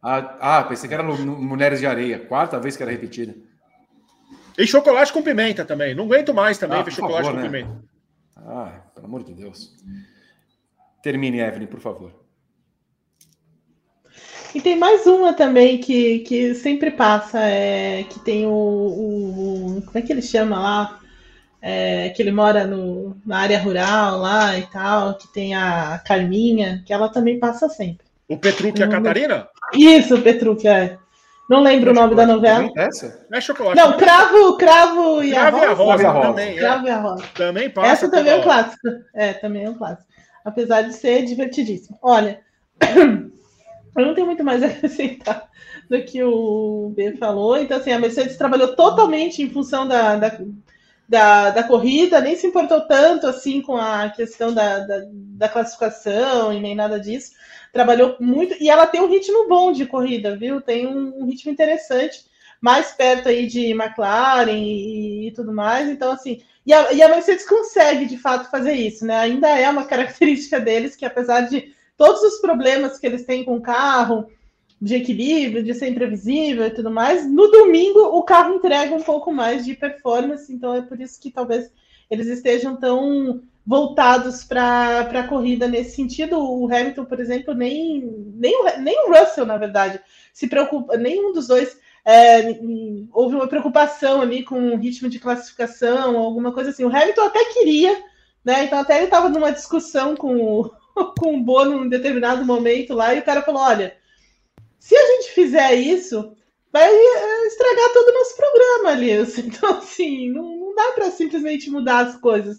[0.02, 2.18] Ah, ah, pensei que era Mulheres de Areia.
[2.18, 3.34] Quarta vez que era repetida.
[4.58, 5.94] E chocolate com pimenta também.
[5.94, 7.46] Não aguento mais também ah, ver chocolate favor, com né?
[7.46, 7.84] pimenta.
[8.36, 9.74] Ah, pelo amor de Deus.
[11.02, 12.24] Termine, Evelyn, por favor.
[14.54, 19.98] E tem mais uma também que, que sempre passa, é, que tem o, o, Como
[19.98, 21.00] é que ele chama lá?
[21.66, 26.82] É, que ele mora no, na área rural lá e tal, que tem a Carminha,
[26.84, 28.06] que ela também passa sempre.
[28.28, 29.48] O Petruc e a Catarina?
[29.72, 30.98] Isso, Petruc, é.
[31.48, 32.70] Não lembro é o nome da novela.
[32.76, 33.26] Essa?
[33.30, 33.76] Não é chocolate.
[33.76, 35.98] Não, Cravo, Cravo e cravo a Rosa.
[35.98, 36.28] Cravo e a Rosa.
[36.28, 36.58] Também, é.
[36.58, 36.88] Cravo é.
[36.88, 37.24] e a Rosa.
[37.34, 37.88] Também passa.
[37.88, 38.88] Essa também é um clássico.
[39.14, 40.08] É, também é um clássico.
[40.44, 41.98] Apesar de ser divertidíssimo.
[42.02, 42.40] Olha,
[42.80, 45.48] eu não tenho muito mais a acrescentar
[45.88, 47.58] do que o B falou.
[47.58, 50.38] Então, assim, a Mercedes trabalhou totalmente em função da, da,
[51.08, 56.52] da, da corrida, nem se importou tanto assim com a questão da, da, da classificação
[56.52, 57.32] e nem nada disso
[57.74, 60.60] trabalhou muito e ela tem um ritmo bom de corrida, viu?
[60.60, 62.24] Tem um, um ritmo interessante,
[62.60, 65.88] mais perto aí de McLaren e, e tudo mais.
[65.88, 69.16] Então, assim, e a, e a, Mercedes consegue de fato fazer isso, né?
[69.18, 73.56] Ainda é uma característica deles que, apesar de todos os problemas que eles têm com
[73.56, 74.30] o carro,
[74.84, 79.32] de equilíbrio, de ser imprevisível e tudo mais, no domingo o carro entrega um pouco
[79.32, 81.72] mais de performance, então é por isso que talvez
[82.10, 86.38] eles estejam tão voltados para a corrida nesse sentido.
[86.38, 88.02] O Hamilton, por exemplo, nem,
[88.36, 89.98] nem, o, nem o Russell, na verdade,
[90.34, 91.78] se preocupa, nenhum dos dois.
[92.04, 92.60] É,
[93.10, 96.84] houve uma preocupação ali com o ritmo de classificação, alguma coisa assim.
[96.84, 98.04] O Hamilton até queria,
[98.44, 98.64] né?
[98.64, 100.68] Então, até ele estava numa discussão com
[101.18, 103.96] com o Bono em determinado momento lá, e o cara falou: olha,
[104.84, 106.36] se a gente fizer isso,
[106.70, 109.38] vai é, estragar todo o nosso programa, Lewis.
[109.40, 112.58] Então, assim, não, não dá para simplesmente mudar as coisas.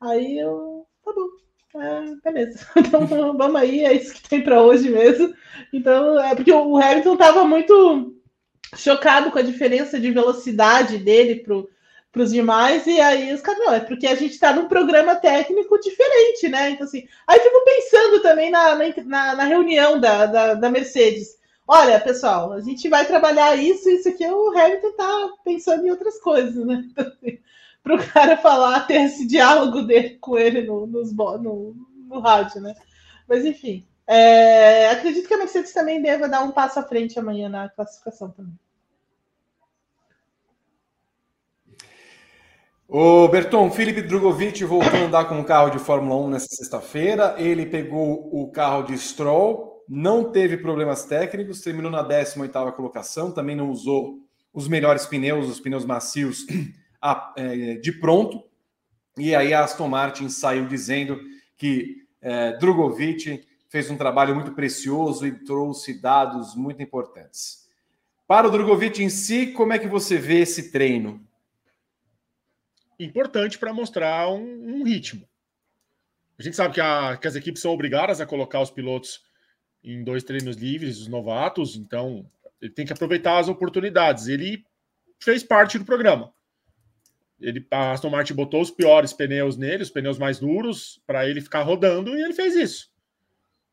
[0.00, 2.64] Aí eu, tá bom, é, beleza.
[2.76, 5.34] Então vamos aí, é isso que tem para hoje mesmo.
[5.72, 8.14] Então, é porque o Hamilton estava muito
[8.76, 13.74] chocado com a diferença de velocidade dele para os demais, e aí os caras, não,
[13.74, 16.70] é porque a gente está num programa técnico diferente, né?
[16.70, 21.44] Então, assim, aí fico pensando também na, na, na reunião da, da, da, Mercedes.
[21.68, 26.20] Olha, pessoal, a gente vai trabalhar isso, isso aqui, o Hamilton tá pensando em outras
[26.20, 26.84] coisas, né?
[26.92, 27.38] Então, assim,
[27.82, 31.74] para o cara falar, ter esse diálogo dele com ele no, nos, no,
[32.08, 32.74] no rádio, né?
[33.28, 37.48] Mas enfim, é, acredito que a Mercedes também deva dar um passo à frente amanhã
[37.48, 38.54] na classificação também.
[42.88, 47.34] O Berton, Felipe Drogovic voltou a andar com o carro de Fórmula 1 nessa sexta-feira.
[47.36, 53.54] Ele pegou o carro de Stroll, não teve problemas técnicos, terminou na 18ª colocação, também
[53.54, 54.18] não usou
[54.52, 56.46] os melhores pneus, os pneus macios
[57.36, 58.44] é, de pronto.
[59.18, 61.20] E aí a Aston Martin saiu dizendo
[61.56, 67.66] que é, Drogovic fez um trabalho muito precioso e trouxe dados muito importantes.
[68.26, 71.26] Para o Drogovic em si, como é que você vê esse treino?
[72.98, 75.28] importante para mostrar um, um, ritmo.
[76.38, 79.24] A gente sabe que, a, que, as equipes são obrigadas a colocar os pilotos
[79.86, 82.28] em dois treinos livres, os novatos, então
[82.60, 84.26] ele tem que aproveitar as oportunidades.
[84.26, 84.64] Ele
[85.20, 86.32] fez parte do programa.
[87.40, 91.40] Ele, a Aston Martin botou os piores pneus nele, os pneus mais duros, para ele
[91.40, 92.90] ficar rodando, e ele fez isso.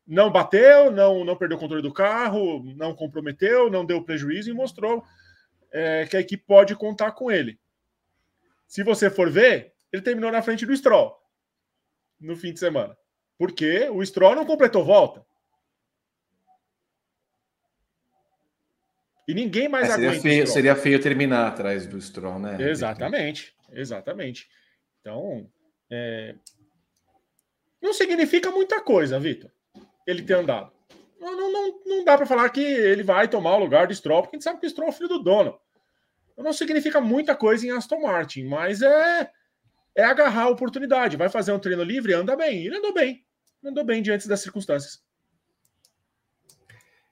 [0.06, 4.54] Não bateu, não, não perdeu o controle do carro, não comprometeu, não deu prejuízo e
[4.54, 5.02] mostrou
[5.72, 7.58] é, que a equipe pode contar com ele.
[8.68, 11.16] Se você for ver, ele terminou na frente do Stroll
[12.20, 12.96] no fim de semana.
[13.38, 15.24] Porque o Stroll não completou volta.
[19.26, 20.22] E ninguém mais é, seria aguenta.
[20.22, 22.56] Feio, seria feio terminar atrás do Stroll, né?
[22.60, 24.48] Exatamente, exatamente.
[25.00, 25.48] Então,
[25.90, 26.34] é...
[27.80, 29.50] não significa muita coisa, Vitor,
[30.06, 30.72] ele ter andado.
[31.18, 34.36] Não, não, não, dá para falar que ele vai tomar o lugar do Stroll, porque
[34.36, 35.58] a gente sabe que o Stroll é filho do dono
[36.42, 39.30] não significa muita coisa em Aston Martin, mas é,
[39.94, 41.16] é agarrar a oportunidade.
[41.16, 42.66] Vai fazer um treino livre, anda bem.
[42.66, 43.24] Ele andou bem.
[43.64, 45.02] Andou bem diante das circunstâncias.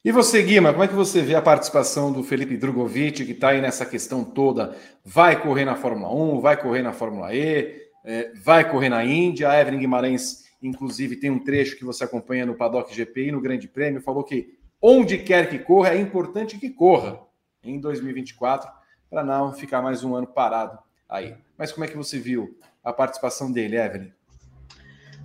[0.04, 3.50] E você, Guima, como é que você vê a participação do Felipe Drogovic, que está
[3.50, 4.76] aí nessa questão toda?
[5.04, 9.48] Vai correr na Fórmula 1, vai correr na Fórmula E, é, vai correr na Índia.
[9.48, 13.40] A Evelyn Guimarães, inclusive, tem um trecho que você acompanha no Paddock GP e no
[13.40, 17.20] Grande Prêmio, falou que onde quer que corra, é importante que corra
[17.62, 18.68] em 2024
[19.08, 21.36] para não ficar mais um ano parado aí.
[21.56, 24.10] Mas como é que você viu a participação dele, Evelyn?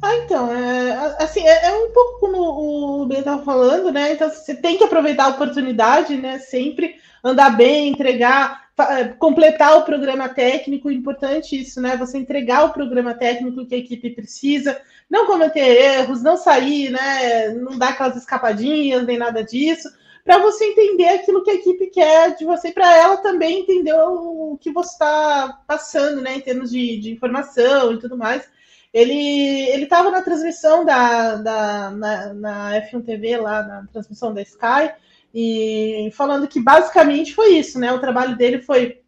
[0.01, 4.13] Ah, então, é, assim, é, é, um pouco como o Ben estava falando, né?
[4.13, 6.39] Então, você tem que aproveitar a oportunidade, né?
[6.39, 11.97] Sempre andar bem, entregar, é, completar o programa técnico, importante isso, né?
[11.97, 14.79] Você entregar o programa técnico que a equipe precisa,
[15.09, 17.49] não cometer erros, não sair, né?
[17.49, 19.89] Não dar aquelas escapadinhas, nem nada disso
[20.27, 24.57] para você entender aquilo que a equipe quer de você, para ela também entender o
[24.59, 28.45] que você está passando, né, em termos de, de, informação e tudo mais.
[28.97, 34.41] Ele ele estava na transmissão da, da na, na, F1 TV lá na transmissão da
[34.41, 34.91] Sky
[35.31, 37.91] e falando que basicamente foi isso, né?
[37.91, 39.01] O trabalho dele foi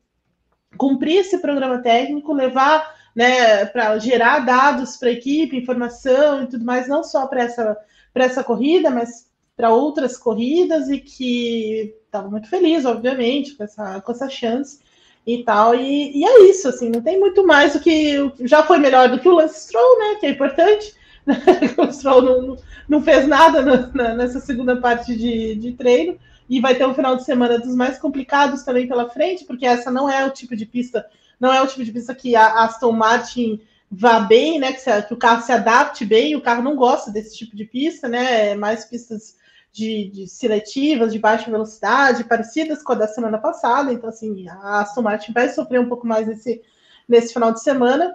[0.77, 6.63] cumprir esse programa técnico, levar, né, para gerar dados para a equipe, informação e tudo
[6.63, 7.77] mais, não só para essa
[8.13, 9.27] para essa corrida, mas
[9.57, 14.79] para outras corridas e que estava muito feliz, obviamente, com essa, com essa chance
[15.26, 15.76] e tal.
[15.76, 18.32] E, e, é isso, assim, não tem muito mais do que.
[18.41, 20.15] Já foi melhor do que o Lance Stroll, né?
[20.20, 20.93] Que é importante.
[21.78, 22.57] o Stroll não,
[22.88, 26.17] não fez nada na, na, nessa segunda parte de, de treino.
[26.49, 29.91] E vai ter um final de semana dos mais complicados também pela frente, porque essa
[29.91, 31.05] não é o tipo de pista,
[31.39, 33.61] não é o tipo de pista que a Aston Martin
[33.91, 34.74] vá bem, né?
[34.74, 37.65] Que, se, que o carro se adapte bem, o carro não gosta desse tipo de
[37.65, 38.49] pista, né?
[38.49, 39.36] É mais pistas
[39.80, 43.93] de, de, seletivas de baixa velocidade, parecidas com a da semana passada.
[43.93, 46.61] Então, assim, a Aston Martin vai sofrer um pouco mais nesse,
[47.07, 48.13] nesse final de semana.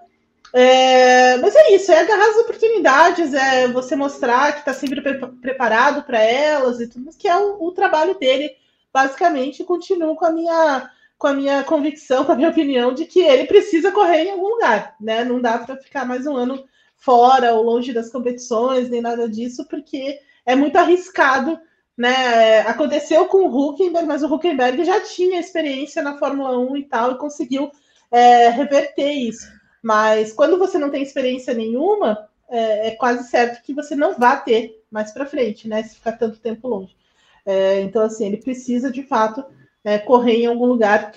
[0.52, 5.14] É, mas é isso, é agarrar as oportunidades, é você mostrar que está sempre pre
[5.40, 8.54] preparado para elas e tudo, que é o, o, trabalho dele,
[8.92, 13.20] basicamente, continuo com a minha com a minha convicção, com a minha opinião de que
[13.20, 15.24] ele precisa correr em algum lugar, né?
[15.24, 16.64] Não dá para ficar mais um ano
[16.96, 21.58] fora ou longe das competições, nem nada disso, porque é muito arriscado.
[21.96, 22.60] Né?
[22.62, 27.12] Aconteceu com o Huckenberg, mas o Huckenberg já tinha experiência na Fórmula 1 e tal,
[27.12, 27.70] e conseguiu
[28.10, 29.46] é, reverter isso.
[29.82, 34.42] Mas quando você não tem experiência nenhuma, é, é quase certo que você não vai
[34.42, 35.82] ter mais para frente, né?
[35.82, 36.96] Se ficar tanto tempo longe.
[37.44, 39.44] É, então, assim, ele precisa de fato
[39.84, 41.12] é, correr em algum lugar,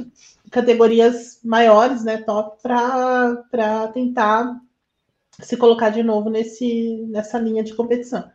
[0.52, 4.60] categorias maiores, né, top, para tentar
[5.40, 8.30] se colocar de novo nesse, nessa linha de competição.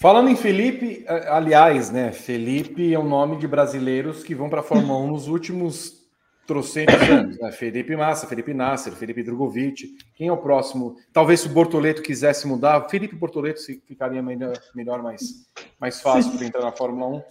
[0.00, 2.10] Falando em Felipe, aliás, né?
[2.10, 6.08] Felipe é um nome de brasileiros que vão para a Fórmula 1 nos últimos
[6.46, 7.38] trocentos anos.
[7.38, 7.52] Né?
[7.52, 9.98] Felipe Massa, Felipe Nasser, Felipe Drogovic.
[10.14, 10.96] Quem é o próximo?
[11.12, 15.46] Talvez se o Bortoleto quisesse mudar, Felipe Bortoleto ficaria melhor, melhor mais,
[15.78, 17.22] mais fácil para entrar na Fórmula 1.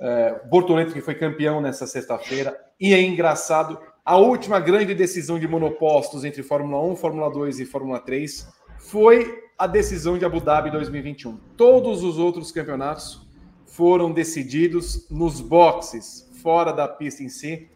[0.00, 2.54] É, Bortoleto que foi campeão nessa sexta-feira.
[2.78, 7.64] E é engraçado, a última grande decisão de monopostos entre Fórmula 1, Fórmula 2 e
[7.64, 11.36] Fórmula 3 foi a decisão de Abu Dhabi 2021.
[11.56, 13.24] Todos os outros campeonatos
[13.64, 17.70] foram decididos nos boxes, fora da pista em si.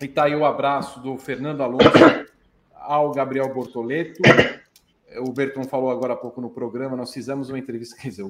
[0.00, 1.90] E tá aí o abraço do Fernando Alonso
[2.74, 4.22] ao Gabriel Bortoleto
[5.18, 8.24] o Berton falou agora há pouco no programa, nós fizemos uma entrevista, quer dizer,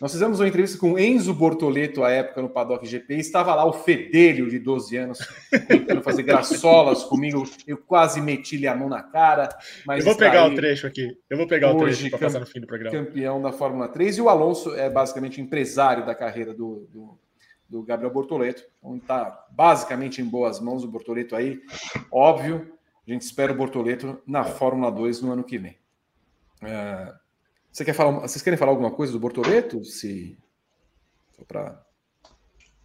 [0.00, 3.72] nós fizemos uma entrevista com Enzo Bortoleto à época no Paddock GP, estava lá o
[3.72, 5.18] fedelho de 12 anos,
[5.66, 9.48] tentando fazer graçolas comigo, eu quase meti-lhe a mão na cara,
[9.86, 12.46] mas Eu vou pegar o trecho aqui, eu vou pegar o trecho para passar no
[12.46, 12.96] fim do programa.
[12.96, 17.18] Campeão da Fórmula 3, e o Alonso é basicamente empresário da carreira do, do,
[17.68, 21.60] do Gabriel Bortoleto, onde está basicamente em boas mãos o Bortoleto aí,
[22.12, 22.72] óbvio,
[23.06, 25.78] a gente espera o Bortoleto na Fórmula 2 no ano que vem.
[26.62, 27.12] É,
[27.70, 29.84] você quer falar, vocês querem falar alguma coisa do Bortoleto?
[29.84, 30.36] Se
[31.46, 31.82] para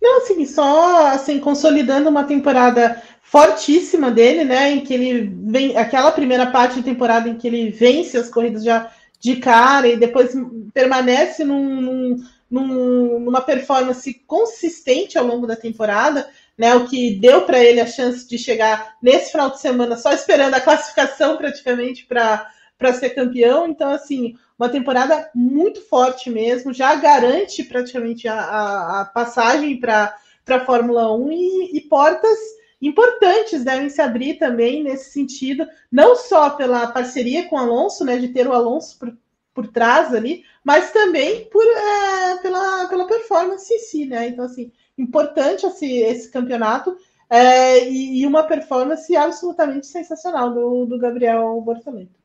[0.04, 4.72] não, assim, só assim, consolidando uma temporada fortíssima dele, né?
[4.72, 5.78] Em que ele vem.
[5.78, 9.96] Aquela primeira parte da temporada em que ele vence as corridas já de cara e
[9.96, 10.34] depois
[10.74, 16.76] permanece num, num, num, numa performance consistente ao longo da temporada, né?
[16.76, 20.56] O que deu para ele a chance de chegar nesse final de semana só esperando
[20.56, 22.46] a classificação praticamente para
[22.78, 23.68] para ser campeão.
[23.68, 30.16] Então, assim, uma temporada muito forte mesmo, já garante praticamente a, a, a passagem para
[30.48, 32.38] a Fórmula 1 e, e, portas
[32.82, 38.18] importantes devem se abrir também nesse sentido, não só pela parceria com o Alonso, né,
[38.18, 39.18] de ter o Alonso por,
[39.54, 44.28] por trás ali, mas também por, é, pela, pela performance em si, né?
[44.28, 46.98] Então, assim, importante esse, esse campeonato.
[47.30, 52.23] É, e, e, uma performance absolutamente sensacional do, do Gabriel Bortoleto.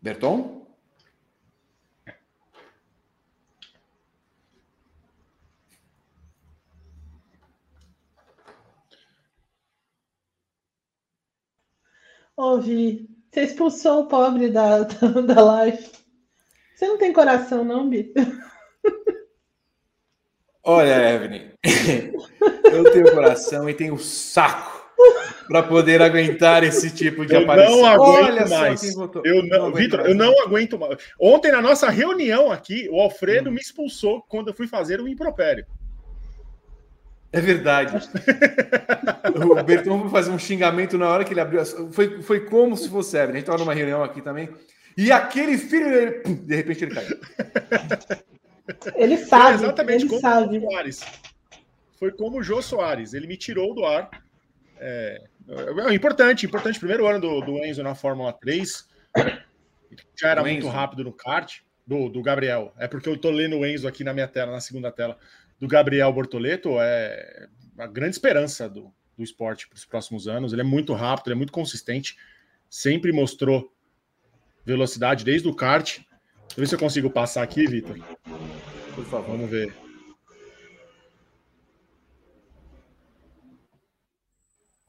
[0.00, 0.66] Berton?
[12.36, 13.08] Ouvi.
[13.30, 15.90] Você expulsou o pobre da, da, da live.
[16.74, 18.14] Você não tem coração, não, Bi?
[20.62, 21.50] Olha, Evelyn,
[22.70, 24.77] eu tenho coração e tenho saco
[25.48, 27.78] para poder aguentar esse tipo de eu aparição.
[27.78, 28.82] Não aguento Olha mais.
[29.24, 30.98] Eu não, não Vitor, eu não aguento mais.
[31.18, 33.54] Ontem na nossa reunião aqui, o Alfredo hum.
[33.54, 35.66] me expulsou quando eu fui fazer o impropério.
[37.32, 37.94] É verdade.
[39.34, 41.64] o Berton foi fazer um xingamento na hora que ele abriu.
[41.92, 43.30] Foi, foi como se fosse Evelyn.
[43.30, 44.48] A gente estava numa reunião aqui também.
[44.96, 47.18] E aquele filho dele, pum, de repente ele caiu.
[48.94, 49.56] Ele sabe.
[49.56, 50.58] Foi exatamente ele como sabe.
[50.58, 51.00] o Soares.
[51.98, 53.14] Foi como o Jô Soares.
[53.14, 54.10] Ele me tirou do ar
[54.80, 56.78] é, é, importante, importante.
[56.78, 58.88] Primeiro ano do, do Enzo na Fórmula 3.
[60.16, 61.60] Já era muito rápido no kart.
[61.86, 62.74] Do, do Gabriel.
[62.76, 65.16] É porque eu tô lendo o Enzo aqui na minha tela, na segunda tela.
[65.58, 66.76] Do Gabriel Bortoleto.
[66.78, 70.52] É a grande esperança do, do esporte para os próximos anos.
[70.52, 72.18] Ele é muito rápido, ele é muito consistente.
[72.68, 73.72] Sempre mostrou
[74.66, 75.96] velocidade desde o kart.
[75.96, 76.06] Deixa
[76.56, 77.98] eu ver se eu consigo passar aqui, Vitor.
[78.94, 79.30] Por favor.
[79.30, 79.87] Vamos ver.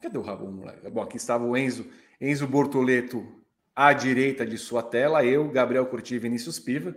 [0.00, 0.88] Cadê o moleque?
[0.88, 1.90] Bom, aqui estava o Enzo,
[2.20, 3.40] Enzo Bortoleto
[3.76, 6.94] à direita de sua tela, eu, Gabriel Curti e Vinícius Piva.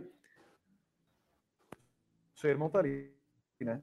[2.36, 3.14] Seu irmão tá ali,
[3.62, 3.82] né?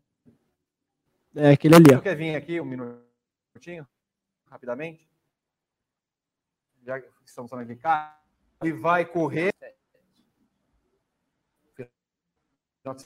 [1.35, 1.85] É, aquele ali.
[1.85, 3.87] Você quer vir aqui um minutinho?
[4.47, 5.09] Rapidamente?
[6.83, 8.19] Já que estamos falando aqui, cara,
[8.63, 9.51] ele vai correr.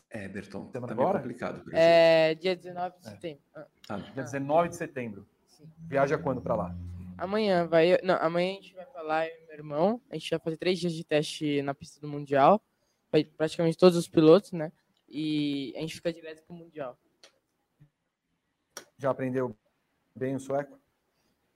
[0.09, 1.19] É, Berton, tá agora?
[1.19, 1.63] complicado.
[1.73, 3.43] É dia 19 de setembro.
[3.57, 3.67] É.
[3.89, 5.29] Ah, dia 19 de setembro.
[5.89, 6.77] Viaja quando para lá?
[7.17, 7.99] Amanhã vai.
[8.03, 10.03] Não, amanhã a gente vai falar eu e meu irmão.
[10.11, 12.63] A gente vai fazer três dias de teste na pista do Mundial.
[13.11, 14.73] Vai praticamente todos os pilotos, né?
[15.09, 16.99] E a gente fica direto pro Mundial.
[18.99, 19.57] Já aprendeu
[20.15, 20.79] bem o sueco?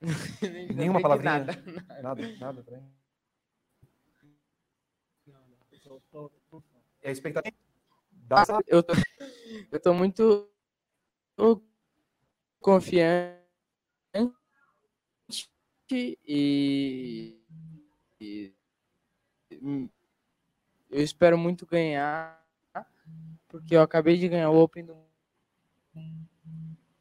[0.74, 1.40] Nenhuma palavrinha?
[1.40, 2.82] Nada, nada, nada também.
[7.02, 7.56] É a expectativa.
[8.66, 8.92] Eu tô,
[9.72, 10.48] eu tô muito
[12.60, 13.37] confiante
[15.96, 17.38] e,
[18.20, 18.52] e,
[20.90, 22.42] eu espero muito ganhar,
[23.48, 24.96] porque eu acabei de ganhar o Open do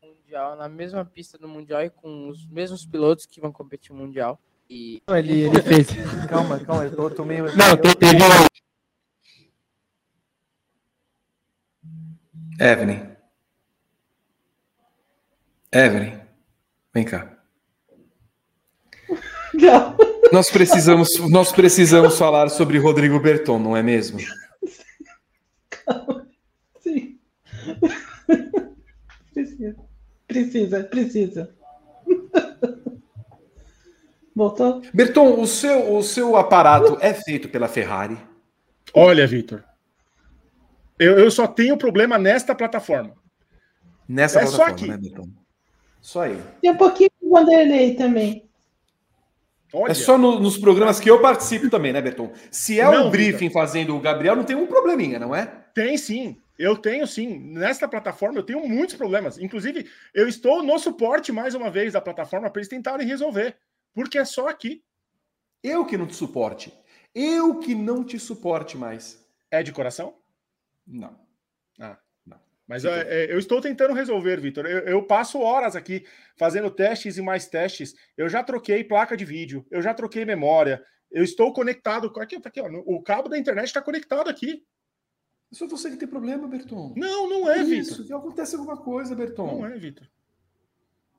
[0.01, 3.99] Mundial, na mesma pista do Mundial e com os mesmos pilotos que vão competir no
[4.01, 4.39] Mundial.
[4.69, 5.87] E Ele, ele fez.
[6.27, 7.45] Calma, calma, eu tô, tô meio.
[7.55, 8.17] Não, te- teve
[12.59, 13.15] Evelyn.
[15.71, 16.19] Evelyn,
[16.93, 17.36] vem cá.
[19.59, 19.97] Não.
[20.31, 24.19] Nós precisamos, nós precisamos falar sobre Rodrigo Berton, não é mesmo?
[26.81, 27.17] Sim.
[29.33, 29.75] Precisa.
[30.27, 31.55] Precisa, precisa.
[34.35, 34.81] Voltou?
[34.93, 38.17] Berton, o seu, o seu aparato é feito pela Ferrari?
[38.93, 39.63] Olha, Vitor.
[40.99, 43.13] Eu, eu só tenho problema nesta plataforma.
[44.07, 44.87] Nessa É só plataforma, aqui.
[44.87, 45.29] né, Berton?
[46.01, 46.41] Só aí.
[46.61, 48.46] Tem um pouquinho de Vanderlei também.
[49.73, 52.31] Olha, É só no- nos programas que eu participo também, né, Berton?
[52.49, 55.45] Se é Não, o briefing fazendo o Gabriel, não tem um probleminha, não é?
[55.73, 56.41] tem sim.
[56.57, 57.37] Eu tenho sim.
[57.53, 59.37] Nesta plataforma eu tenho muitos problemas.
[59.37, 63.55] Inclusive, eu estou no suporte mais uma vez da plataforma para eles tentarem resolver.
[63.93, 64.81] Porque é só aqui.
[65.63, 66.73] Eu que não te suporte.
[67.13, 69.23] Eu que não te suporte mais.
[69.51, 70.15] É de coração?
[70.85, 71.15] Não.
[72.67, 74.65] Mas Fica é, é, eu estou tentando resolver, Vitor.
[74.65, 76.05] Eu, eu passo horas aqui
[76.35, 77.95] fazendo testes e mais testes.
[78.17, 80.83] Eu já troquei placa de vídeo, eu já troquei memória.
[81.09, 82.11] Eu estou conectado.
[82.11, 84.63] com- Aqui, tá aqui, ó, o cabo da internet está conectado aqui.
[85.53, 86.93] Só você que tem problema, Berton.
[86.97, 87.71] Não, não é, Vitor.
[87.93, 89.59] Isso, que acontece alguma coisa, Berton.
[89.61, 90.05] Não é, Vitor.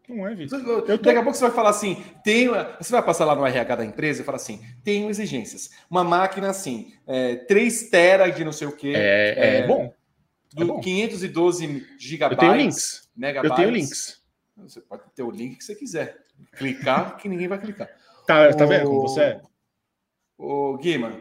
[0.06, 0.60] Não é, Vitor.
[0.60, 3.46] Eu tô- Daqui a pouco você vai falar assim, tem, você vai passar lá no
[3.46, 5.70] RH da empresa e falar assim, tenho exigências.
[5.90, 9.92] Uma máquina assim, é, 3 tera de não sei o quê, É, é é, bom.
[10.54, 10.80] Do é bom.
[10.80, 13.10] 512 Eu gigabytes, tenho links.
[13.16, 13.50] megabytes.
[13.50, 14.22] Eu tenho links.
[14.56, 16.16] Você pode ter o link que você quiser.
[16.52, 17.88] Clicar que ninguém vai clicar.
[18.26, 19.40] Tá, tá O- vendo como você é?
[20.36, 21.20] Ô, Guima,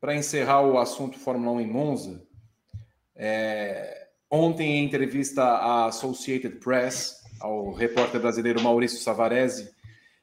[0.00, 2.22] para encerrar o assunto Fórmula 1 em Monza,
[3.14, 9.70] é, ontem em entrevista à Associated Press, ao repórter brasileiro Maurício Savarese,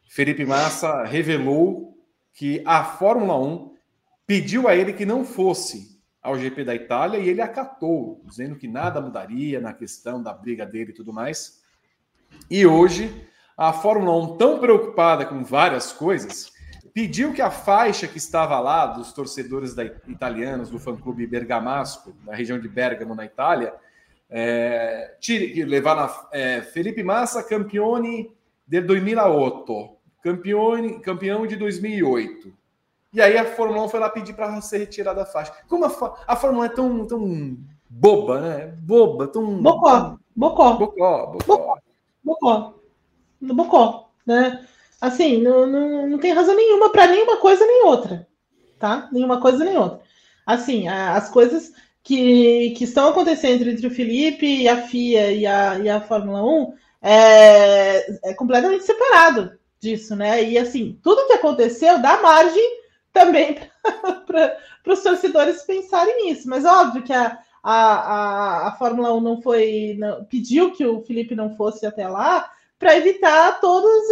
[0.08, 1.98] Felipe Massa revelou
[2.34, 3.74] que a Fórmula 1
[4.28, 5.93] pediu a ele que não fosse
[6.24, 10.66] ao GP da Itália e ele acatou, dizendo que nada mudaria na questão da briga
[10.66, 11.62] dele e tudo mais.
[12.50, 16.54] E hoje, a Fórmula 1, tão preocupada com várias coisas,
[16.94, 22.34] pediu que a faixa que estava lá dos torcedores da, italianos do fã-clube Bergamasco, na
[22.34, 23.74] região de Bergamo, na Itália,
[24.30, 28.32] é, tire, levar na é, Felipe Massa, campione
[28.66, 32.63] del 2008, campione, campeão de 2008.
[33.14, 35.54] E aí a Fórmula 1 foi lá pedir para ser retirada a faixa.
[35.68, 37.58] Como a, a Fórmula 1 é tão, tão
[37.88, 38.74] boba, né?
[38.80, 39.62] Boba, tão.
[39.62, 41.78] Bocó, bocó, Bocó, bocó.
[42.24, 42.74] bocó.
[43.40, 44.66] Bocó, né?
[45.00, 48.26] Assim, não, não, não tem razão nenhuma para nenhuma coisa nem outra,
[48.80, 49.10] tá?
[49.12, 50.00] Nenhuma coisa nem outra.
[50.46, 55.80] Assim, as coisas que, que estão acontecendo entre o Felipe e a FIA e a,
[55.80, 60.42] e a Fórmula 1 é, é completamente separado disso, né?
[60.44, 62.83] E assim, tudo que aconteceu dá margem
[63.14, 63.58] também
[64.26, 64.58] para
[64.88, 66.50] os torcedores pensarem nisso.
[66.50, 69.96] Mas óbvio que a, a, a, Fórmula 1 não foi.
[69.98, 74.04] não- pediu que o Felipe não fosse até lá para evitar todas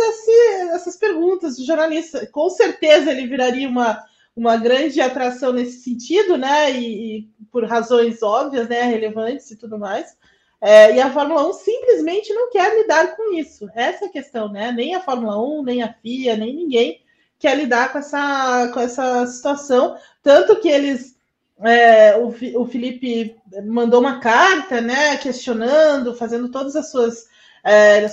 [0.71, 2.25] essas perguntas do jornalista.
[2.27, 4.01] Com certeza ele viraria uma,
[4.33, 6.71] uma grande atração nesse sentido, né?
[6.71, 8.83] E, e por razões óbvias, né?
[8.83, 10.15] Relevantes e tudo mais.
[10.61, 13.67] É, e a Fórmula 1 simplesmente não quer lidar com isso.
[13.73, 14.71] Essa é a questão, né?
[14.71, 17.01] Nem a Fórmula 1, nem a FIA, nem ninguém
[17.41, 19.97] quer lidar com essa, com essa situação.
[20.21, 21.17] Tanto que eles.
[21.63, 22.27] é, o,
[22.61, 23.35] o Felipe
[23.65, 25.17] mandou uma carta, né?
[25.17, 27.25] Questionando, fazendo todas as suas.
[27.63, 28.07] é,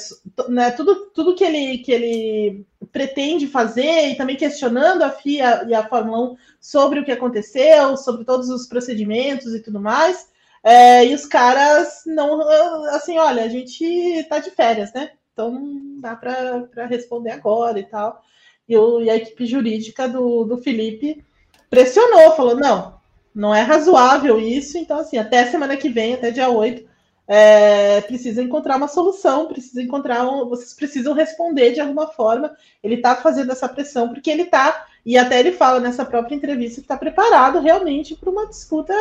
[0.48, 5.74] né, tudo, tudo que, ele, que ele pretende fazer e também questionando a FIA e
[5.74, 10.28] a Fórmula 1 sobre o que aconteceu, sobre todos os procedimentos e tudo mais.
[10.64, 12.40] É, e os caras não,
[12.88, 15.12] assim, olha, a gente tá de férias, né?
[15.32, 18.22] Então não dá para responder agora e tal.
[18.68, 21.24] E, o, e a equipe jurídica do, do Felipe
[21.70, 22.94] pressionou, falou: não,
[23.34, 26.88] não é razoável isso, então, assim, até semana que vem, até dia 8,
[27.28, 32.56] é, precisa encontrar uma solução, precisa encontrar um, vocês precisam responder de alguma forma.
[32.82, 36.80] Ele está fazendo essa pressão porque ele está, e até ele fala nessa própria entrevista
[36.80, 38.94] que está preparado realmente para uma disputa,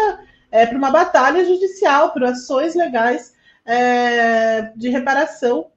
[0.51, 3.33] é, para uma batalha judicial, por ações legais
[3.65, 5.67] é, de reparação,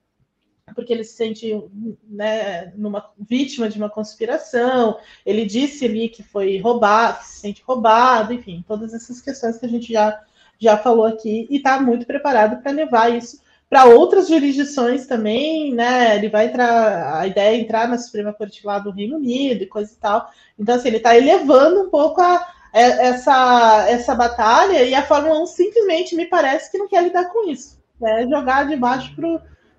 [0.75, 1.62] porque ele se sente
[2.09, 4.99] né, numa vítima de uma conspiração.
[5.25, 9.66] Ele disse ali que foi roubado, que se sente roubado, enfim, todas essas questões que
[9.66, 10.21] a gente já
[10.62, 13.41] já falou aqui e está muito preparado para levar isso
[13.71, 16.16] para outras jurisdições também, né?
[16.16, 19.66] Ele vai entrar, a ideia é entrar na Suprema Corte lá do Reino Unido e
[19.66, 20.29] coisa e tal.
[20.59, 25.47] Então, assim, ele está elevando um pouco a, essa, essa batalha e a Fórmula 1
[25.47, 27.81] simplesmente me parece que não quer lidar com isso.
[28.01, 28.27] Né?
[28.29, 29.14] Jogar de baixo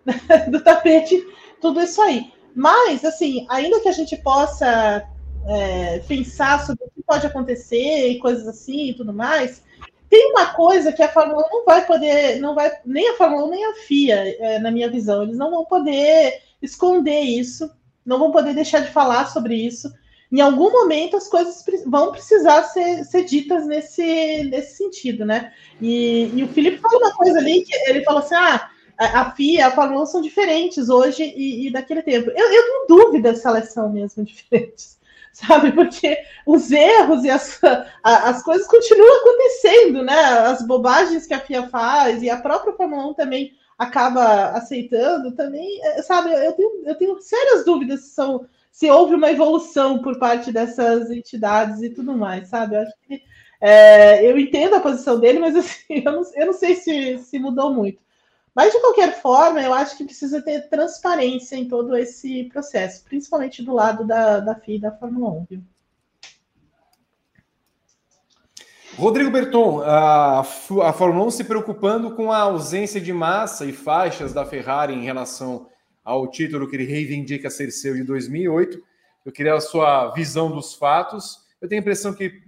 [0.49, 1.24] do tapete
[1.60, 2.32] tudo isso aí.
[2.56, 5.08] Mas, assim, ainda que a gente possa
[5.47, 9.64] é, pensar sobre o que pode acontecer e coisas assim e tudo mais,
[10.10, 13.45] tem uma coisa que a Fórmula 1 não vai poder, não vai, nem a Fórmula
[13.45, 17.72] 1 nem a FIA, é, na minha visão, eles não vão poder esconder isso,
[18.06, 19.91] não vão poder deixar de falar sobre isso.
[20.32, 25.54] Em algum momento as coisas vão precisar ser, ser ditas nesse, nesse sentido, né?
[25.82, 28.70] E, e o Felipe falou uma coisa ali que ele falou assim: ah,
[29.06, 32.30] a FIA a Fórmula 1 são diferentes hoje e, e daquele tempo.
[32.32, 34.99] Eu, eu tenho dúvidas se elas são mesmo diferentes
[35.34, 35.72] sabe?
[35.72, 37.60] Porque os erros e as,
[38.04, 40.14] as coisas continuam acontecendo, né?
[40.14, 45.84] As bobagens que a FIA faz e a própria Fórmula 1 também acaba aceitando, também,
[45.84, 46.32] é, sabe?
[46.32, 51.10] Eu tenho, eu tenho sérias dúvidas se, são, se houve uma evolução por parte dessas
[51.10, 52.76] entidades e tudo mais, sabe?
[52.76, 53.24] Eu acho que
[53.60, 57.39] é, eu entendo a posição dele, mas assim, eu não, eu não sei se, se
[57.39, 57.99] mudou muito.
[58.54, 63.64] Mas, de qualquer forma, eu acho que precisa ter transparência em todo esse processo, principalmente
[63.64, 65.45] do lado da, da FIA e da Fórmula 1.
[65.49, 65.64] Viu?
[68.97, 74.34] Rodrigo Berton, a, a Fórmula 1 se preocupando com a ausência de massa e faixas
[74.34, 75.70] da Ferrari em relação
[76.04, 78.84] ao título que ele reivindica ser seu de 2008.
[79.26, 81.39] Eu queria a sua visão dos fatos.
[81.62, 82.43] Eu tenho a impressão que.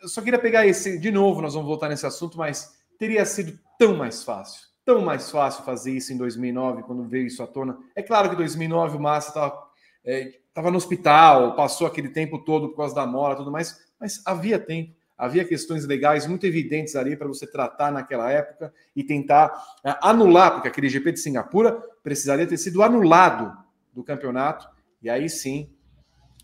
[0.00, 0.96] Eu só queria pegar esse.
[0.96, 5.30] De novo, nós vamos voltar nesse assunto, mas teria sido tão mais fácil tão mais
[5.30, 7.78] fácil fazer isso em 2009, quando veio isso à tona.
[7.94, 9.68] É claro que em 2009 o Massa estava
[10.04, 14.58] é, no hospital, passou aquele tempo todo por causa da mola tudo mais, mas havia
[14.58, 19.50] tempo, havia questões legais muito evidentes ali para você tratar naquela época e tentar
[19.84, 21.72] é, anular, porque aquele GP de Singapura
[22.02, 23.56] precisaria ter sido anulado
[23.92, 24.68] do campeonato,
[25.00, 25.70] e aí sim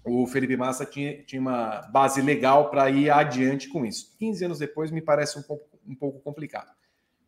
[0.04, 4.16] o Felipe Massa tinha, tinha uma base legal para ir adiante com isso.
[4.18, 6.70] 15 anos depois me parece um pouco, um pouco complicado.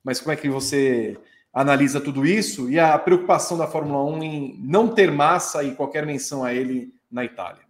[0.02, 1.16] Mas como é que você
[1.52, 6.06] analisa tudo isso e a preocupação da Fórmula 1 em não ter massa e qualquer
[6.06, 7.62] menção a ele na Itália?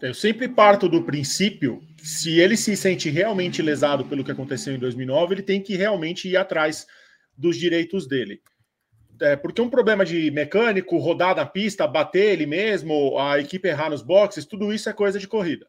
[0.00, 4.74] Eu sempre parto do princípio que se ele se sente realmente lesado pelo que aconteceu
[4.74, 6.86] em 2009, ele tem que realmente ir atrás
[7.36, 8.40] dos direitos dele.
[9.20, 13.90] É, porque um problema de mecânico, rodar na pista, bater ele mesmo, a equipe errar
[13.90, 15.66] nos boxes, tudo isso é coisa de corrida.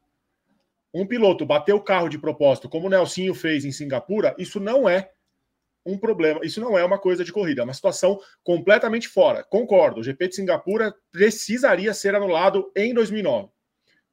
[0.94, 4.90] Um piloto bater o carro de propósito, como o Nelsinho fez em Singapura, isso não
[4.90, 5.12] é
[5.86, 6.40] um problema.
[6.44, 9.44] Isso não é uma coisa de corrida, é uma situação completamente fora.
[9.44, 13.50] Concordo, o GP de Singapura precisaria ser anulado em 2009.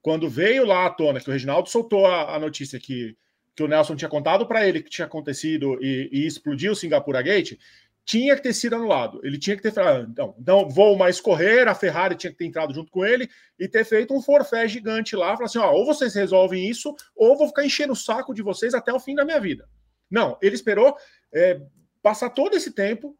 [0.02, 3.16] Quando veio lá à tona, que o Reginaldo soltou a, a notícia que,
[3.54, 7.22] que o Nelson tinha contado para ele que tinha acontecido e, e explodiu o Singapura
[7.22, 7.56] Gate,
[8.04, 9.20] tinha que ter sido anulado.
[9.22, 12.46] Ele tinha que ter falado, então, então vou mais correr, a Ferrari tinha que ter
[12.46, 15.86] entrado junto com ele e ter feito um forfé gigante lá, falar assim, ó, ou
[15.86, 19.24] vocês resolvem isso, ou vou ficar enchendo o saco de vocês até o fim da
[19.24, 19.68] minha vida.
[20.10, 20.96] Não, ele esperou
[21.32, 21.60] é,
[22.02, 23.16] passar todo esse tempo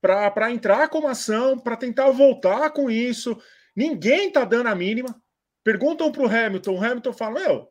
[0.00, 3.40] para entrar com ação, para tentar voltar com isso.
[3.74, 5.20] Ninguém está dando a mínima.
[5.62, 7.68] Perguntam para o Hamilton, o Hamilton fala: Meu,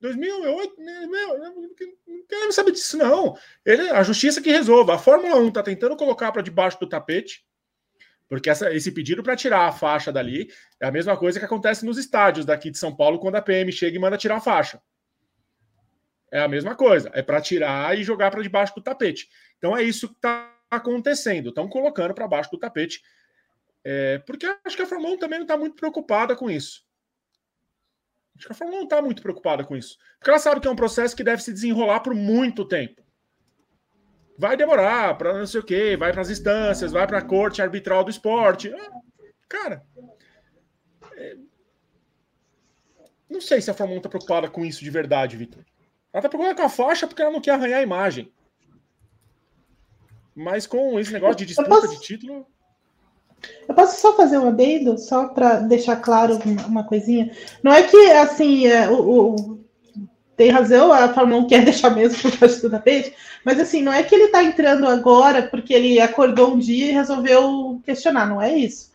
[0.00, 1.68] 2008, né, meu, não
[2.26, 3.36] quero saber disso, não.
[3.64, 4.94] Ele, a justiça que resolva.
[4.94, 7.44] A Fórmula 1 está tentando colocar para debaixo do tapete,
[8.28, 10.48] porque essa, esse pedido para tirar a faixa dali
[10.80, 13.70] é a mesma coisa que acontece nos estádios daqui de São Paulo quando a PM
[13.70, 14.80] chega e manda tirar a faixa.
[16.30, 19.28] É a mesma coisa, é para tirar e jogar para debaixo do tapete.
[19.58, 21.50] Então é isso que está acontecendo.
[21.50, 23.02] Estão colocando para baixo do tapete.
[23.84, 26.84] É, porque acho que a Fórmula 1 também não está muito preocupada com isso.
[28.36, 29.98] Acho que a Fórmula 1 não está muito preocupada com isso.
[30.18, 33.02] Porque ela sabe que é um processo que deve se desenrolar por muito tempo.
[34.36, 37.62] Vai demorar para não sei o quê, vai para as instâncias, vai para a corte
[37.62, 38.72] arbitral do esporte.
[38.72, 38.90] Ah,
[39.48, 39.86] cara,
[41.16, 41.36] é...
[43.30, 45.64] não sei se a Fórmula 1 está preocupada com isso de verdade, Vitor.
[46.14, 48.32] Ela tá procurando com a faixa porque ela não quer arranhar a imagem.
[50.32, 51.88] Mas com esse negócio de disputa posso...
[51.88, 52.46] de título.
[53.68, 56.38] Eu posso só fazer um adendo, só para deixar claro
[56.68, 57.32] uma coisinha.
[57.64, 59.64] Não é que, assim, é, o, o,
[60.36, 63.12] tem razão, a Fórmula 1 quer deixar mesmo por baixo do tapete,
[63.44, 66.92] mas, assim, não é que ele está entrando agora porque ele acordou um dia e
[66.92, 68.92] resolveu questionar, não é isso.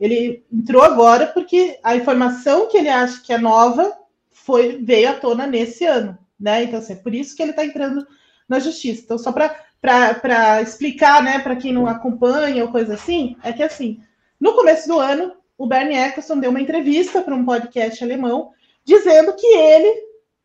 [0.00, 3.92] Ele entrou agora porque a informação que ele acha que é nova
[4.30, 6.64] foi veio à tona nesse ano né?
[6.64, 8.06] Então, assim, é por isso que ele está entrando
[8.48, 9.02] na justiça.
[9.04, 14.02] Então, só para explicar, né, para quem não acompanha ou coisa assim, é que assim,
[14.40, 18.50] no começo do ano, o Bernie Eccleston deu uma entrevista para um podcast alemão,
[18.84, 20.02] dizendo que ele,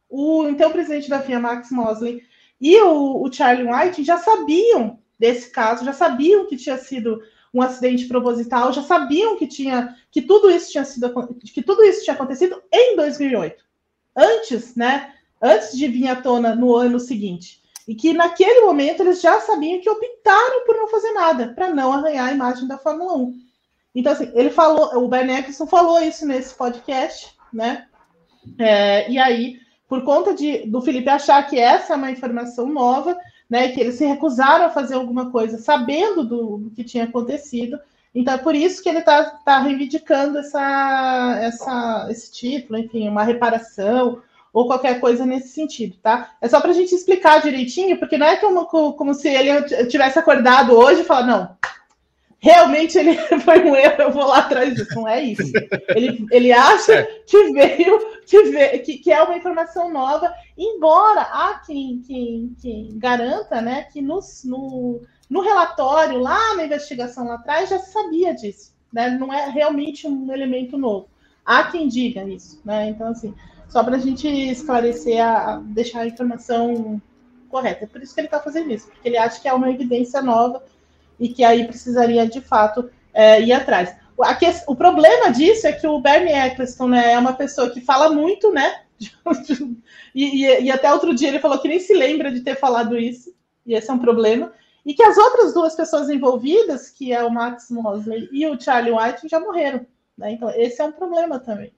[0.07, 2.22] o então presidente da FIA, Max Mosley,
[2.61, 7.22] e o, o Charlie White já sabiam desse caso, já sabiam que tinha sido
[7.53, 12.03] um acidente proposital, já sabiam que tinha que tudo isso tinha sido que tudo isso
[12.03, 13.65] tinha acontecido em 2008.
[14.15, 17.62] Antes, né, antes de vir à tona no ano seguinte.
[17.88, 21.94] E que naquele momento eles já sabiam que optaram por não fazer nada, para não
[21.94, 23.40] arranhar a imagem da Fórmula 1.
[23.96, 27.88] Então, assim, ele falou, o Eccleston falou isso nesse podcast, né?
[28.60, 33.18] É, e aí, por conta de, do Felipe achar que essa é uma informação nova,
[33.50, 33.70] né?
[33.70, 37.80] Que eles se recusaram a fazer alguma coisa sabendo do, do que tinha acontecido.
[38.14, 43.24] Então é por isso que ele está tá reivindicando essa, essa, esse título, enfim, uma
[43.24, 44.22] reparação
[44.58, 46.32] ou qualquer coisa nesse sentido, tá?
[46.42, 50.18] É só para a gente explicar direitinho, porque não é como, como se ele tivesse
[50.18, 51.58] acordado hoje e falar, não,
[52.40, 53.16] realmente ele
[53.46, 54.96] foi um erro, eu vou lá atrás disso.
[54.96, 55.52] Não é isso.
[55.90, 57.04] Ele, ele acha é.
[57.28, 62.98] que veio, que, veio que, que, é uma informação nova, embora há quem, quem, quem
[62.98, 68.74] garanta né, que nos, no, no relatório, lá na investigação lá atrás, já sabia disso.
[68.92, 69.12] Né?
[69.12, 71.08] Não é realmente um elemento novo.
[71.46, 72.60] Há quem diga isso.
[72.66, 72.90] Né?
[72.90, 73.36] Então, assim,
[73.68, 77.02] só para a gente esclarecer, a, deixar a informação
[77.49, 77.85] correta.
[77.85, 80.22] É por isso que ele está fazendo isso, porque ele acha que é uma evidência
[80.22, 80.64] nova
[81.19, 83.95] e que aí precisaria, de fato, é, ir atrás.
[84.68, 88.52] o problema disso é que o Bernie Eccleston né, é uma pessoa que fala muito,
[88.52, 88.81] né?
[90.14, 92.98] e, e, e até outro dia ele falou que nem se lembra de ter falado
[92.98, 93.34] isso,
[93.65, 94.52] e esse é um problema
[94.88, 98.94] e que as outras duas pessoas envolvidas, que é o Max Mosley e o Charlie
[98.94, 99.85] White, já morreram.
[100.18, 100.31] Né?
[100.31, 101.73] Então, esse é um problema também.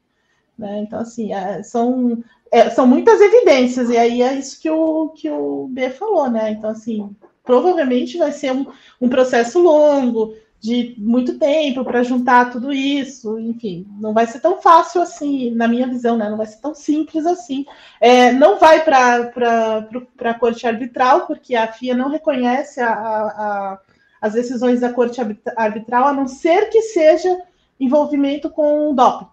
[0.60, 0.82] Né?
[0.82, 2.22] Então, assim, é, são,
[2.52, 6.52] é, são muitas evidências, e aí é isso que o, que o B falou, né?
[6.52, 8.66] Então, assim, provavelmente vai ser um,
[9.00, 14.62] um processo longo, de muito tempo para juntar tudo isso, enfim, não vai ser tão
[14.62, 16.30] fácil assim, na minha visão, né?
[16.30, 17.66] Não vai ser tão simples assim.
[18.02, 19.88] É, não vai para
[20.26, 23.80] a corte arbitral, porque a FIA não reconhece a, a, a,
[24.20, 25.22] as decisões da corte
[25.56, 27.42] arbitral, a não ser que seja
[27.80, 29.28] envolvimento com o doping.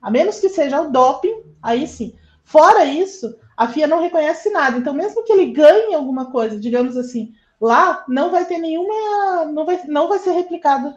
[0.00, 2.14] A menos que seja o doping, aí sim.
[2.44, 4.78] Fora isso, a FIA não reconhece nada.
[4.78, 9.44] Então, mesmo que ele ganhe alguma coisa, digamos assim, Lá não vai ter nenhuma.
[9.46, 10.94] Não vai, não vai ser replicado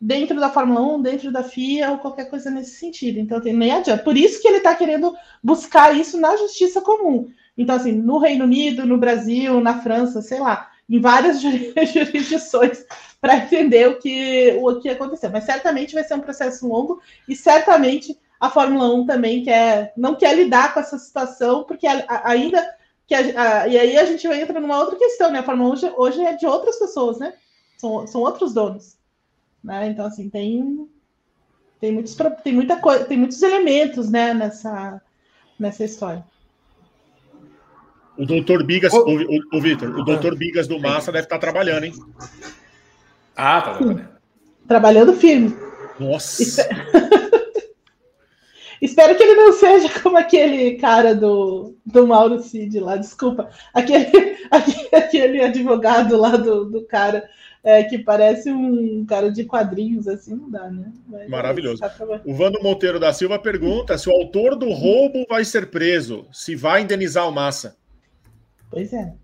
[0.00, 3.18] dentro da Fórmula 1, dentro da FIA ou qualquer coisa nesse sentido.
[3.18, 4.04] Então nem adianta.
[4.04, 7.28] Por isso que ele está querendo buscar isso na justiça comum.
[7.58, 12.84] Então, assim, no Reino Unido, no Brasil, na França, sei lá, em várias jurisdições
[13.20, 15.30] para entender o que, o que aconteceu.
[15.30, 20.14] Mas certamente vai ser um processo longo e certamente a Fórmula 1 também quer, não
[20.14, 22.64] quer lidar com essa situação, porque ainda
[23.06, 25.40] que a, a, e aí a gente vai entrar numa outra questão, né?
[25.40, 27.34] A Fórmula 1 hoje, hoje é de outras pessoas, né?
[27.76, 28.96] São, são outros donos.
[29.62, 29.88] Né?
[29.88, 30.88] Então, assim, tem,
[31.80, 35.00] tem, muitos, tem muita coisa, tem muitos elementos né, nessa,
[35.58, 36.24] nessa história.
[38.16, 41.84] O doutor Bigas, o, o, o Vitor, o doutor Bigas do Massa deve estar trabalhando,
[41.84, 41.94] hein?
[43.36, 44.08] Ah, tá trabalhando.
[44.68, 45.56] Trabalhando firme.
[45.98, 46.68] Nossa!
[48.80, 53.48] Espero que ele não seja como aquele cara do, do Mauro Cid lá, desculpa.
[53.72, 54.38] Aquele,
[54.92, 57.28] aquele advogado lá do, do cara
[57.62, 60.92] é, que parece um cara de quadrinhos, assim, não dá, né?
[61.08, 61.80] Mas, Maravilhoso.
[61.80, 61.92] Tá
[62.24, 66.54] o Vando Monteiro da Silva pergunta se o autor do roubo vai ser preso, se
[66.54, 67.76] vai indenizar o Massa.
[68.70, 69.14] Pois é.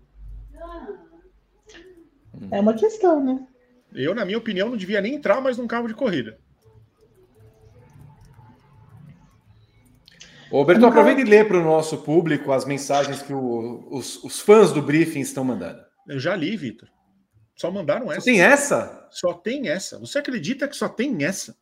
[2.49, 3.45] É uma questão, né?
[3.93, 6.37] Eu, na minha opinião, não devia nem entrar mais num carro de corrida.
[10.51, 14.41] Ô, Berto, aproveita e lê para o nosso público as mensagens que o, os, os,
[14.41, 15.81] fãs do briefing estão mandando.
[16.05, 16.89] Eu já li, Vitor.
[17.55, 18.21] Só mandaram essa.
[18.21, 19.07] Só tem essa?
[19.11, 19.99] Só tem essa.
[19.99, 21.55] Você acredita que só tem essa?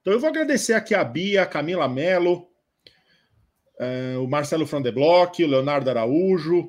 [0.00, 2.48] Então eu vou agradecer aqui a Bia, a Camila Mello,
[3.78, 6.68] uh, o Marcelo Frandeblock, o Leonardo Araújo,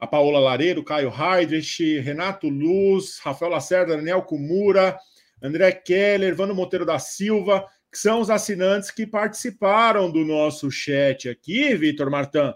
[0.00, 4.98] a Paola Lareiro, Caio Heidrich, Renato Luz, Rafael Lacerda, Daniel Kumura,
[5.40, 11.28] André Keller, Vano Monteiro da Silva, que são os assinantes que participaram do nosso chat
[11.28, 12.54] aqui, Vitor Martã.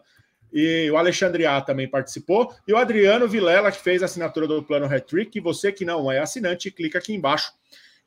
[0.53, 2.55] E o Alexandre A também participou.
[2.69, 5.39] E o Adriano Vilela, que fez a assinatura do Plano Retrick.
[5.39, 7.53] E você que não é assinante, clica aqui embaixo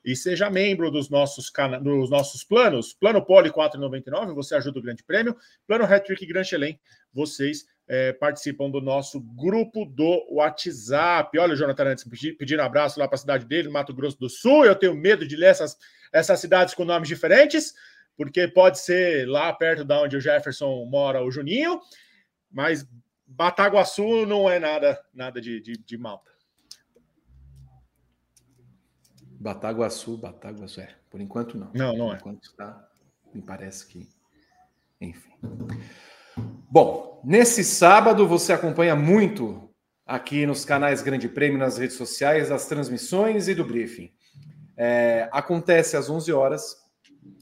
[0.05, 2.93] e seja membro dos nossos, cana dos nossos planos.
[2.93, 5.35] Plano Poli 4,99, você ajuda o Grande Prêmio.
[5.67, 6.79] Plano Retrick Grand Chelem,
[7.11, 11.37] vocês é, participam do nosso grupo do WhatsApp.
[11.37, 12.03] Olha o Jonathan antes
[12.37, 14.65] pedindo abraço lá para a cidade dele, Mato Grosso do Sul.
[14.65, 15.77] Eu tenho medo de ler essas
[16.15, 17.73] essas cidades com nomes diferentes,
[18.15, 21.81] porque pode ser lá perto da onde o Jefferson mora, o Juninho,
[22.49, 22.87] mas
[23.27, 26.31] Bataguaçu não é nada, nada de, de, de malta.
[29.39, 30.95] Bataguaçu, Bataguaçu, é.
[31.09, 31.71] Por enquanto não.
[31.73, 32.17] Não, não Por é.
[32.17, 32.89] Enquanto está,
[33.33, 34.07] me parece que.
[35.01, 35.33] Enfim.
[36.37, 39.69] Bom, nesse sábado você acompanha muito
[40.05, 44.11] aqui nos canais Grande Prêmio, nas redes sociais, as transmissões e do briefing.
[44.77, 46.85] É, acontece às 11 horas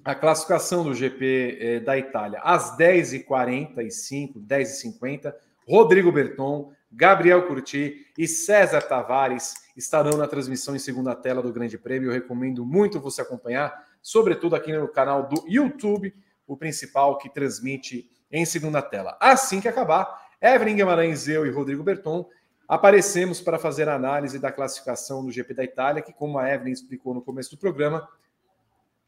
[0.06, 2.40] a classificação do GP é, da Itália.
[2.44, 5.34] Às 10h45, 10h50,
[5.68, 11.78] Rodrigo Berton, Gabriel Curti e César Tavares estarão na transmissão em segunda tela do Grande
[11.78, 12.10] Prêmio.
[12.10, 16.14] Eu recomendo muito você acompanhar, sobretudo aqui no canal do YouTube,
[16.45, 19.16] o principal que transmite em segunda tela.
[19.20, 22.28] Assim que acabar, Evelyn Guimarães, eu e Rodrigo Berton
[22.68, 26.74] aparecemos para fazer a análise da classificação do GP da Itália, que, como a Evelyn
[26.74, 28.10] explicou no começo do programa,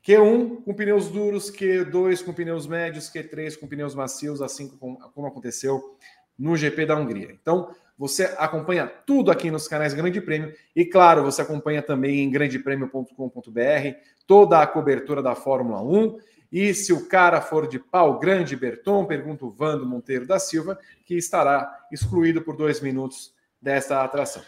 [0.05, 5.97] Q1 com pneus duros, Q2 com pneus médios, Q3 com pneus macios, assim como, aconteceu
[6.37, 7.31] no GP da Hungria.
[7.31, 12.29] Então, você acompanha tudo aqui nos canais Grande Prêmio e, claro, você acompanha também em
[12.29, 13.97] grandepremio.com.br
[14.27, 16.17] toda a cobertura da Fórmula 1.
[16.55, 20.79] E se o cara for de pau grande, Berton, pergunta o Vando Monteiro da Silva,
[21.03, 24.41] que estará excluído por dois minutos desta atração.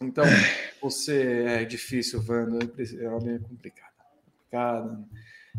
[0.00, 0.24] Então,
[0.80, 3.92] você é difícil, Vando, é complicado.
[4.24, 5.04] complicado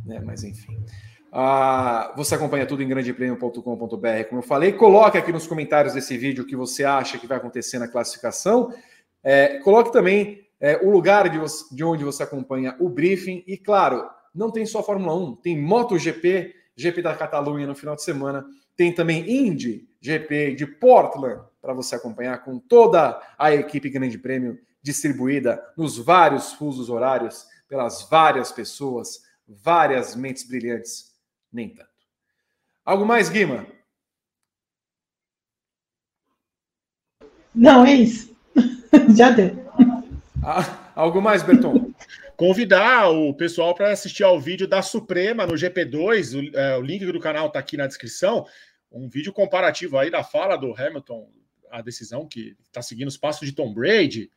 [0.05, 0.21] né?
[0.23, 0.81] Mas enfim.
[1.29, 4.71] Ah, você acompanha tudo em grandepremio.com.br, como eu falei.
[4.71, 8.73] Coloque aqui nos comentários desse vídeo o que você acha que vai acontecer na classificação.
[9.21, 13.43] É, coloque também é, o lugar de, você, de, onde você acompanha o briefing.
[13.45, 18.03] E, claro, não tem só Fórmula 1, tem MotoGP, GP da Catalunha no final de
[18.03, 18.45] semana.
[18.75, 24.59] Tem também Indy, GP de Portland, para você acompanhar com toda a equipe Grande Prêmio
[24.81, 31.15] distribuída nos vários fusos horários, pelas várias pessoas, várias mentes brilhantes
[31.51, 31.89] nem tanto.
[32.83, 33.65] Algo mais, Guima?
[37.53, 38.35] Não, é isso.
[39.15, 39.65] Já deu.
[40.43, 41.84] Ah, algo mais, Berton?
[42.35, 46.51] Convidar o pessoal para assistir ao vídeo da Suprema no GP2.
[46.53, 48.45] O, é, o link do canal está aqui na descrição.
[48.91, 51.29] Um vídeo comparativo aí da fala do Hamilton,
[51.71, 54.29] a decisão que está seguindo os passos de Tom Brady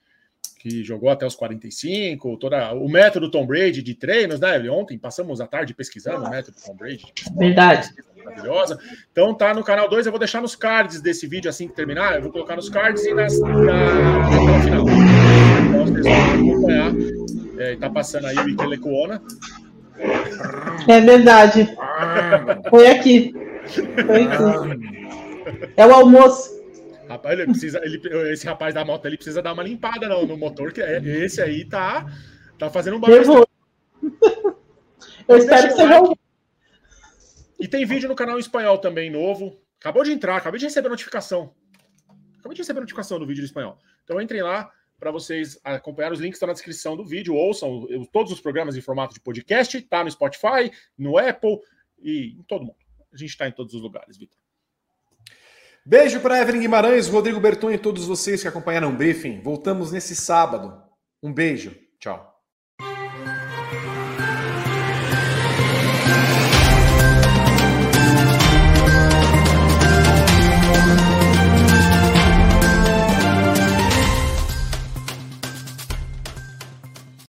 [0.58, 4.58] que jogou até os 45, toda, o método Tom Brady de treinos, né?
[4.68, 7.04] Ontem passamos a tarde pesquisando o método Tom Brady.
[7.36, 7.88] Verdade.
[8.16, 8.78] Maravilhosa.
[9.12, 12.16] Então tá no canal 2, eu vou deixar nos cards desse vídeo assim que terminar,
[12.16, 15.07] eu vou colocar nos cards e nas, na, no final.
[15.92, 16.92] Vocês acompanhar.
[17.58, 19.22] É, tá passando aí o Ike Lecuona.
[20.88, 21.68] É verdade.
[22.70, 23.34] Foi aqui.
[24.06, 25.72] Foi aqui.
[25.76, 26.58] É o almoço.
[27.08, 28.00] Rapaz, ele precisa, ele,
[28.30, 31.40] esse rapaz da moto ele precisa dar uma limpada no, no motor, que é, esse
[31.40, 32.06] aí tá,
[32.58, 33.20] tá fazendo um barulho.
[33.20, 33.48] Eu, vou.
[35.26, 36.20] Eu espero que você like.
[37.58, 39.58] E tem vídeo no canal espanhol também, novo.
[39.80, 41.54] Acabou de entrar, acabei de receber notificação.
[42.38, 43.78] Acabei de receber notificação do vídeo espanhol.
[44.04, 48.32] Então entrem lá para vocês acompanhar os links estão na descrição do vídeo, ouçam todos
[48.32, 51.60] os programas em formato de podcast, tá no Spotify, no Apple
[52.00, 52.76] e em todo mundo.
[53.12, 54.38] A gente está em todos os lugares, Vitor.
[55.84, 59.40] Beijo para Evelyn Guimarães, Rodrigo Berton e todos vocês que acompanharam o briefing.
[59.40, 60.82] Voltamos nesse sábado.
[61.22, 61.74] Um beijo.
[61.98, 62.37] Tchau.